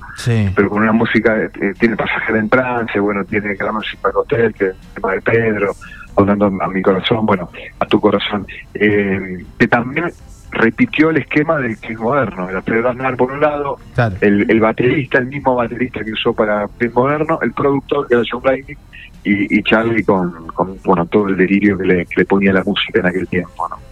pero 0.54 0.70
con 0.70 0.82
una 0.82 0.92
música, 0.92 1.36
eh, 1.36 1.50
tiene 1.78 1.96
Pasajera 1.96 2.38
en 2.38 2.48
Trance, 2.48 3.00
bueno, 3.00 3.24
tiene 3.24 3.54
Gramercy 3.54 3.96
Park 3.96 4.16
Hotel, 4.16 4.54
que 4.54 4.66
es 4.66 4.70
el 4.70 4.94
tema 4.94 5.12
de 5.12 5.20
Pedro, 5.22 5.74
hablando 6.16 6.46
a 6.46 6.68
mi 6.68 6.82
corazón, 6.82 7.26
bueno, 7.26 7.50
a 7.80 7.86
tu 7.86 8.00
corazón, 8.00 8.46
que 8.72 9.68
también 9.68 10.12
repitió 10.50 11.10
el 11.10 11.18
esquema 11.18 11.58
del 11.58 11.76
Clip 11.78 11.98
moderno, 11.98 12.48
era 12.48 12.60
Pedro 12.60 12.90
Aznar 12.90 13.16
por 13.16 13.32
un 13.32 13.40
lado, 13.40 13.78
el, 14.20 14.60
baterista, 14.60 15.18
el 15.18 15.26
mismo 15.26 15.54
baterista 15.54 16.04
que 16.04 16.12
usó 16.12 16.32
para 16.32 16.66
Clip 16.78 16.94
moderno, 16.94 17.38
el 17.42 17.52
productor 17.52 18.06
que 18.06 18.14
era 18.14 18.22
John 18.30 18.42
Blaney 18.42 18.76
y, 19.24 19.62
Charlie 19.64 20.04
con, 20.04 20.32
bueno 20.84 21.04
todo 21.06 21.28
el 21.28 21.36
delirio 21.36 21.76
que 21.76 21.84
le, 21.84 22.06
que 22.06 22.20
le 22.20 22.24
ponía 22.24 22.52
la 22.52 22.62
música 22.62 23.00
en 23.00 23.06
aquel 23.06 23.26
tiempo, 23.26 23.68
¿no? 23.68 23.85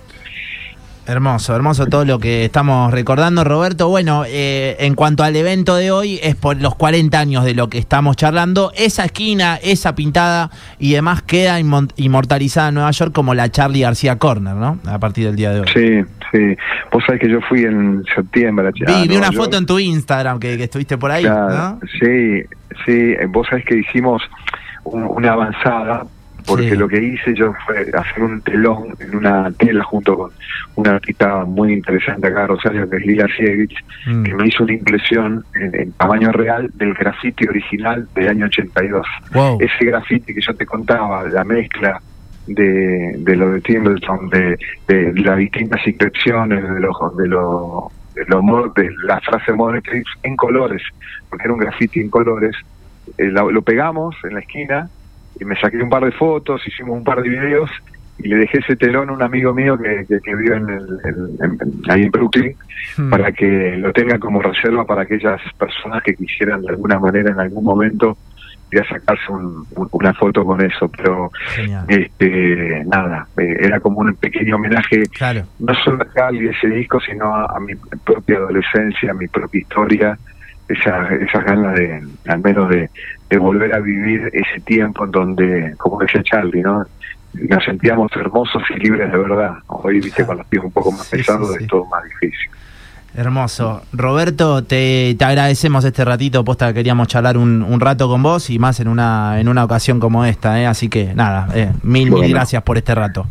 Hermoso, 1.06 1.54
hermoso 1.54 1.84
todo 1.86 2.06
lo 2.06 2.18
que 2.18 2.46
estamos 2.46 2.90
recordando, 2.90 3.44
Roberto. 3.44 3.88
Bueno, 3.90 4.24
eh, 4.26 4.76
en 4.80 4.94
cuanto 4.94 5.22
al 5.22 5.36
evento 5.36 5.76
de 5.76 5.90
hoy, 5.90 6.18
es 6.22 6.34
por 6.34 6.56
los 6.56 6.74
40 6.76 7.18
años 7.20 7.44
de 7.44 7.54
lo 7.54 7.68
que 7.68 7.76
estamos 7.76 8.16
charlando. 8.16 8.72
Esa 8.74 9.04
esquina, 9.04 9.56
esa 9.62 9.94
pintada 9.94 10.50
y 10.78 10.94
demás 10.94 11.20
queda 11.20 11.60
inmortalizada 11.60 12.68
en 12.68 12.76
Nueva 12.76 12.90
York 12.90 13.12
como 13.12 13.34
la 13.34 13.50
Charlie 13.50 13.82
García 13.82 14.18
Corner, 14.18 14.54
¿no? 14.54 14.78
A 14.86 14.98
partir 14.98 15.26
del 15.26 15.36
día 15.36 15.52
de 15.52 15.60
hoy. 15.60 15.66
Sí, 15.74 16.04
sí. 16.32 16.56
Vos 16.90 17.04
sabés 17.06 17.20
que 17.20 17.28
yo 17.28 17.40
fui 17.42 17.64
en 17.64 18.02
septiembre. 18.14 18.70
Vi, 18.72 19.06
vi 19.06 19.16
una 19.16 19.30
foto 19.30 19.58
en 19.58 19.66
tu 19.66 19.78
Instagram 19.78 20.40
que, 20.40 20.54
estuviste 20.54 20.96
por 20.96 21.10
ahí, 21.10 21.24
¿no? 21.24 21.80
Sí, 22.00 22.42
sí. 22.86 23.14
Vos 23.28 23.46
sabés 23.50 23.66
que 23.66 23.76
hicimos 23.76 24.22
una 24.84 25.32
avanzada 25.32 26.06
porque 26.46 26.76
lo 26.76 26.88
que 26.88 27.02
hice 27.02 27.34
yo 27.34 27.52
fue 27.66 27.90
hacer 27.92 28.22
un 28.22 28.40
telón 28.42 28.94
en 28.98 29.16
una 29.16 29.50
tela 29.52 29.82
junto 29.84 30.16
con 30.16 30.30
una 30.76 30.92
artista 30.92 31.44
muy 31.44 31.72
interesante 31.72 32.26
acá 32.26 32.46
Rosario, 32.46 32.88
que 32.88 32.96
es 32.96 33.06
Lila 33.06 33.26
Sievich, 33.36 33.74
mm. 34.06 34.22
que 34.24 34.34
me 34.34 34.48
hizo 34.48 34.64
una 34.64 34.74
impresión 34.74 35.44
en, 35.54 35.92
tamaño 35.92 36.32
real 36.32 36.70
del 36.74 36.94
grafiti 36.94 37.46
original 37.46 38.06
del 38.14 38.28
año 38.28 38.46
82. 38.46 39.06
Ese 39.60 39.84
grafiti 39.84 40.34
que 40.34 40.40
yo 40.40 40.54
te 40.54 40.66
contaba, 40.66 41.24
la 41.24 41.44
mezcla 41.44 42.00
de, 42.46 43.14
de 43.18 43.36
lo 43.36 43.52
de 43.52 43.60
Timbleton, 43.60 44.28
de, 44.28 44.58
de 44.86 45.12
las 45.14 45.38
distintas 45.38 45.86
inscripciones, 45.86 46.62
de 46.62 46.80
los 46.80 47.16
de 47.16 47.28
los 47.28 47.84
de, 48.14 48.24
los, 48.28 48.74
de 48.74 48.90
la 49.04 49.20
frase 49.20 49.52
Modern 49.52 49.82
en 50.22 50.36
colores, 50.36 50.82
porque 51.28 51.44
era 51.44 51.54
un 51.54 51.60
grafiti 51.60 52.00
en 52.00 52.10
colores, 52.10 52.54
eh, 53.18 53.24
lo 53.26 53.62
pegamos 53.62 54.14
en 54.24 54.34
la 54.34 54.40
esquina 54.40 54.90
y 55.38 55.44
me 55.44 55.58
saqué 55.60 55.78
un 55.78 55.90
par 55.90 56.04
de 56.04 56.12
fotos, 56.12 56.60
hicimos 56.66 56.96
un 56.96 57.04
par 57.04 57.22
de 57.22 57.28
videos 57.28 57.70
y 58.18 58.28
le 58.28 58.36
dejé 58.36 58.58
ese 58.58 58.76
telón 58.76 59.10
a 59.10 59.12
un 59.12 59.22
amigo 59.22 59.52
mío 59.52 59.76
que, 59.76 60.06
que, 60.06 60.34
vive 60.36 60.56
en 60.56 60.70
el, 60.70 61.70
ahí 61.88 62.02
en 62.04 62.10
Brooklyn 62.10 62.54
hmm. 62.96 63.10
para 63.10 63.32
que 63.32 63.76
lo 63.76 63.92
tenga 63.92 64.18
como 64.18 64.40
reserva 64.40 64.84
para 64.84 65.02
aquellas 65.02 65.40
personas 65.58 66.02
que 66.02 66.14
quisieran 66.14 66.62
de 66.62 66.68
alguna 66.68 66.98
manera 66.98 67.32
en 67.32 67.40
algún 67.40 67.64
momento 67.64 68.16
ir 68.70 68.80
a 68.80 68.88
sacarse 68.88 69.24
una 69.30 70.14
foto 70.14 70.44
con 70.44 70.60
eso. 70.60 70.88
Pero 70.88 71.30
este 71.88 72.84
nada 72.86 73.26
eh, 73.36 73.56
era 73.60 73.80
como 73.80 74.00
un 74.00 74.14
pequeño 74.14 74.56
homenaje 74.56 75.02
no 75.58 75.74
solo 75.74 76.02
a 76.02 76.06
Cali 76.06 76.48
ese 76.48 76.68
disco 76.68 77.00
sino 77.00 77.34
a, 77.34 77.58
mi 77.60 77.74
propia 78.04 78.36
adolescencia 78.36 79.10
a 79.10 79.14
mi 79.14 79.28
propia 79.28 79.60
historia 79.60 80.18
esa, 80.68 81.08
esas 81.14 81.44
ganas 81.44 81.74
de 81.74 82.02
al 82.26 82.40
menos 82.40 82.68
de, 82.68 82.90
de 83.28 83.38
volver 83.38 83.74
a 83.74 83.80
vivir 83.80 84.30
ese 84.32 84.60
tiempo 84.60 85.04
en 85.04 85.10
donde, 85.10 85.74
como 85.76 85.98
decía 86.00 86.22
Charlie, 86.22 86.62
¿no? 86.62 86.84
Nos 87.34 87.64
sentíamos 87.64 88.12
hermosos 88.14 88.62
y 88.70 88.78
libres 88.78 89.10
de 89.10 89.18
verdad. 89.18 89.54
Hoy, 89.66 90.00
viste, 90.00 90.24
con 90.24 90.38
los 90.38 90.46
pies 90.46 90.62
un 90.62 90.70
poco 90.70 90.92
más 90.92 91.08
pesados, 91.08 91.56
es 91.60 91.66
todo 91.66 91.84
más 91.86 92.04
difícil. 92.04 92.48
Hermoso. 93.16 93.82
Roberto, 93.92 94.64
te, 94.64 95.14
te, 95.16 95.24
agradecemos 95.24 95.84
este 95.84 96.04
ratito, 96.04 96.44
posta 96.44 96.72
queríamos 96.72 97.06
charlar 97.06 97.36
un, 97.36 97.62
un, 97.62 97.80
rato 97.80 98.08
con 98.08 98.22
vos 98.22 98.50
y 98.50 98.58
más 98.58 98.80
en 98.80 98.88
una, 98.88 99.40
en 99.40 99.48
una 99.48 99.64
ocasión 99.64 100.00
como 100.00 100.24
esta, 100.24 100.60
¿eh? 100.60 100.66
así 100.66 100.88
que 100.88 101.14
nada, 101.14 101.48
eh, 101.54 101.70
mil, 101.82 102.10
mil 102.10 102.28
gracias 102.28 102.62
por 102.64 102.76
este 102.76 102.92
rato. 102.92 103.26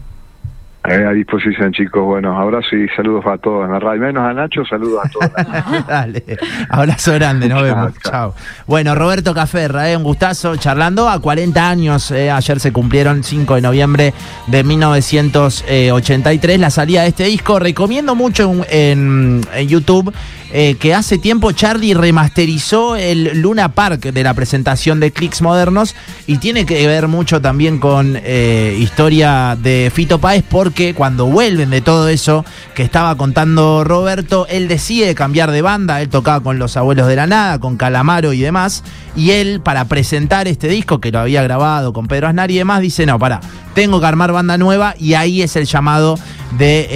Eh, 0.86 1.06
a 1.06 1.12
disposición, 1.12 1.72
chicos. 1.72 2.04
Bueno, 2.04 2.38
abrazo 2.38 2.76
y 2.76 2.90
saludos 2.90 3.26
a 3.26 3.38
todos 3.38 3.66
en 3.66 3.72
la 3.72 3.80
radio. 3.80 4.02
Menos 4.02 4.22
a 4.28 4.34
Nacho, 4.34 4.66
saludos 4.66 5.06
a 5.06 5.10
todos. 5.10 5.32
Dale, 5.88 6.24
abrazo 6.70 7.14
grande, 7.14 7.48
nos 7.48 7.64
vemos. 7.64 7.94
Chao. 8.04 8.36
Bueno, 8.68 8.94
Roberto 8.94 9.34
Caferra, 9.34 9.90
eh, 9.90 9.96
un 9.96 10.04
gustazo, 10.04 10.58
charlando 10.58 11.08
a 11.08 11.22
40 11.22 11.70
años. 11.70 12.12
Eh, 12.12 12.30
ayer 12.30 12.60
se 12.60 12.74
cumplieron 12.74 13.24
5 13.24 13.56
de 13.56 13.62
noviembre 13.62 14.14
de 14.48 14.64
1983 14.66 16.60
la 16.60 16.70
salida 16.70 17.04
de 17.04 17.08
este 17.08 17.24
disco. 17.26 17.60
Recomiendo 17.60 18.14
mucho 18.14 18.52
en, 18.70 19.40
en 19.54 19.68
YouTube 19.70 20.14
eh, 20.56 20.76
que 20.76 20.94
hace 20.94 21.18
tiempo 21.18 21.52
Charlie 21.52 21.96
remasterizó 21.96 22.96
el 22.96 23.42
Luna 23.42 23.74
Park 23.74 24.02
de 24.14 24.24
la 24.24 24.36
presentación 24.36 25.00
de 25.00 25.12
Clicks 25.12 25.42
Modernos 25.42 25.96
y 26.28 26.38
tiene 26.38 26.68
que 26.68 26.86
ver 26.86 27.08
mucho 27.08 27.42
también 27.42 27.80
con 27.80 28.16
eh, 28.22 28.78
historia 28.80 29.58
de 29.60 29.92
Fito 29.92 30.20
Páez 30.20 30.44
porque 30.48 30.94
cuando 30.94 31.26
vuelven 31.26 31.72
de 31.72 31.82
todo 31.82 32.08
eso 32.08 32.46
que 32.76 32.84
estaba 32.84 33.18
contando 33.18 33.84
Roberto, 33.84 34.46
él 34.48 34.68
decide 34.68 35.16
cambiar 35.16 35.50
de 35.50 35.64
banda, 35.64 36.04
él 36.04 36.10
tocaba 36.10 36.42
con 36.44 36.60
Los 36.60 36.78
Abuelos 36.78 37.08
de 37.08 37.16
la 37.16 37.26
Nada, 37.26 37.60
con 37.60 37.76
Calamaro 37.76 38.32
y 38.32 38.40
demás, 38.42 38.84
y 39.16 39.32
él 39.32 39.60
para 39.60 39.86
presentar 39.86 40.48
este 40.48 40.68
disco 40.68 41.02
que 41.02 41.12
lo 41.12 41.18
había 41.18 41.42
grabado 41.42 41.94
con 41.94 42.06
Pedro 42.06 42.28
Aznar 42.28 42.52
y 42.52 42.58
demás, 42.58 42.82
dice, 42.82 43.08
no, 43.08 43.18
para, 43.18 43.42
tengo 43.74 44.00
que 44.00 44.06
armar 44.06 44.32
banda 44.32 44.60
nueva 44.60 44.94
y 45.00 45.16
ahí 45.16 45.42
es 45.42 45.56
el 45.56 45.66
llamado 45.66 46.20
de 46.58 46.88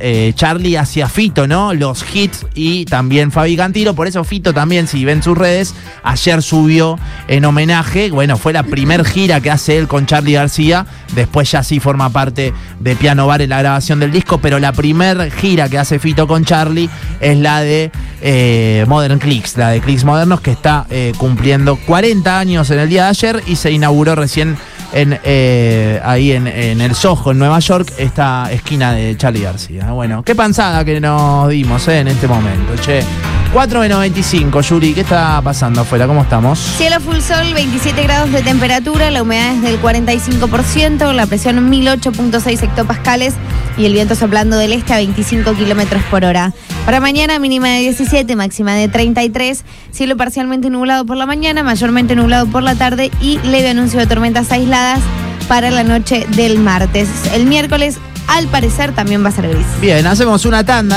eh, 0.00 0.32
Charlie 0.34 0.76
hacia 0.76 1.08
Fito, 1.08 1.46
¿no? 1.46 1.72
Los 1.72 2.04
hits 2.14 2.46
y 2.58 2.84
también 2.84 3.30
Fabi 3.30 3.56
Cantilo. 3.56 3.94
Por 3.94 4.08
eso 4.08 4.24
Fito 4.24 4.52
también, 4.52 4.88
si 4.88 5.04
ven 5.04 5.22
sus 5.22 5.38
redes, 5.38 5.74
ayer 6.02 6.42
subió 6.42 6.98
en 7.28 7.44
homenaje. 7.44 8.10
Bueno, 8.10 8.36
fue 8.36 8.52
la 8.52 8.64
primer 8.64 9.04
gira 9.04 9.40
que 9.40 9.50
hace 9.50 9.78
él 9.78 9.86
con 9.86 10.06
Charlie 10.06 10.32
García. 10.32 10.84
Después 11.14 11.50
ya 11.50 11.62
sí 11.62 11.78
forma 11.78 12.10
parte 12.10 12.52
de 12.80 12.96
Piano 12.96 13.28
Bar 13.28 13.42
en 13.42 13.50
la 13.50 13.60
grabación 13.60 14.00
del 14.00 14.10
disco. 14.10 14.38
Pero 14.38 14.58
la 14.58 14.72
primer 14.72 15.30
gira 15.30 15.68
que 15.68 15.78
hace 15.78 16.00
Fito 16.00 16.26
con 16.26 16.44
Charlie 16.44 16.90
es 17.20 17.38
la 17.38 17.60
de 17.60 17.92
eh, 18.20 18.84
Modern 18.88 19.20
Clicks, 19.20 19.56
la 19.56 19.70
de 19.70 19.80
Clicks 19.80 20.04
Modernos, 20.04 20.40
que 20.40 20.50
está 20.50 20.86
cumpliendo 21.16 21.76
40 21.76 22.38
años 22.38 22.70
en 22.70 22.80
el 22.80 22.88
día 22.88 23.04
de 23.04 23.08
ayer 23.10 23.42
y 23.46 23.56
se 23.56 23.70
inauguró 23.70 24.16
recién 24.16 24.56
en, 24.92 25.18
eh, 25.22 26.00
ahí 26.04 26.32
en, 26.32 26.46
el 26.46 26.94
Soho, 26.94 27.32
en 27.32 27.38
Nueva 27.38 27.58
York, 27.58 27.92
esta 27.98 28.50
esquina 28.52 28.92
de 28.92 29.16
Charlie 29.16 29.42
García. 29.42 29.90
Bueno, 29.92 30.22
qué 30.22 30.34
panzada 30.34 30.84
que 30.84 31.00
nos 31.00 31.48
dimos 31.48 31.86
eh, 31.88 32.00
en 32.00 32.08
este 32.08 32.26
momento, 32.26 32.74
che. 32.80 33.37
4 33.52 33.80
de 33.80 33.88
95, 33.88 34.60
Yuri, 34.60 34.94
¿qué 34.94 35.00
está 35.00 35.40
pasando 35.42 35.80
afuera? 35.80 36.06
¿Cómo 36.06 36.22
estamos? 36.22 36.58
Cielo 36.58 37.00
full 37.00 37.18
sol, 37.20 37.54
27 37.54 38.02
grados 38.02 38.30
de 38.30 38.42
temperatura, 38.42 39.10
la 39.10 39.22
humedad 39.22 39.54
es 39.54 39.62
del 39.62 39.80
45%, 39.80 41.12
la 41.12 41.26
presión 41.26 41.70
1008.6 41.70 42.62
hectopascales 42.62 43.34
y 43.78 43.86
el 43.86 43.94
viento 43.94 44.14
soplando 44.14 44.58
del 44.58 44.72
este 44.72 44.92
a 44.92 44.96
25 44.96 45.54
kilómetros 45.54 46.02
por 46.10 46.24
hora. 46.24 46.52
Para 46.84 47.00
mañana, 47.00 47.38
mínima 47.38 47.68
de 47.68 47.80
17, 47.80 48.36
máxima 48.36 48.74
de 48.74 48.88
33, 48.88 49.64
cielo 49.92 50.16
parcialmente 50.16 50.68
nublado 50.68 51.06
por 51.06 51.16
la 51.16 51.24
mañana, 51.24 51.62
mayormente 51.62 52.14
nublado 52.16 52.46
por 52.46 52.62
la 52.62 52.74
tarde 52.74 53.10
y 53.20 53.38
leve 53.38 53.70
anuncio 53.70 53.98
de 53.98 54.06
tormentas 54.06 54.52
aisladas 54.52 55.00
para 55.48 55.70
la 55.70 55.84
noche 55.84 56.26
del 56.36 56.58
martes. 56.58 57.08
El 57.32 57.46
miércoles, 57.46 57.96
al 58.26 58.46
parecer, 58.48 58.94
también 58.94 59.24
va 59.24 59.30
a 59.30 59.32
ser 59.32 59.48
gris. 59.48 59.66
Bien, 59.80 60.06
hacemos 60.06 60.44
una 60.44 60.64
tanda. 60.64 60.96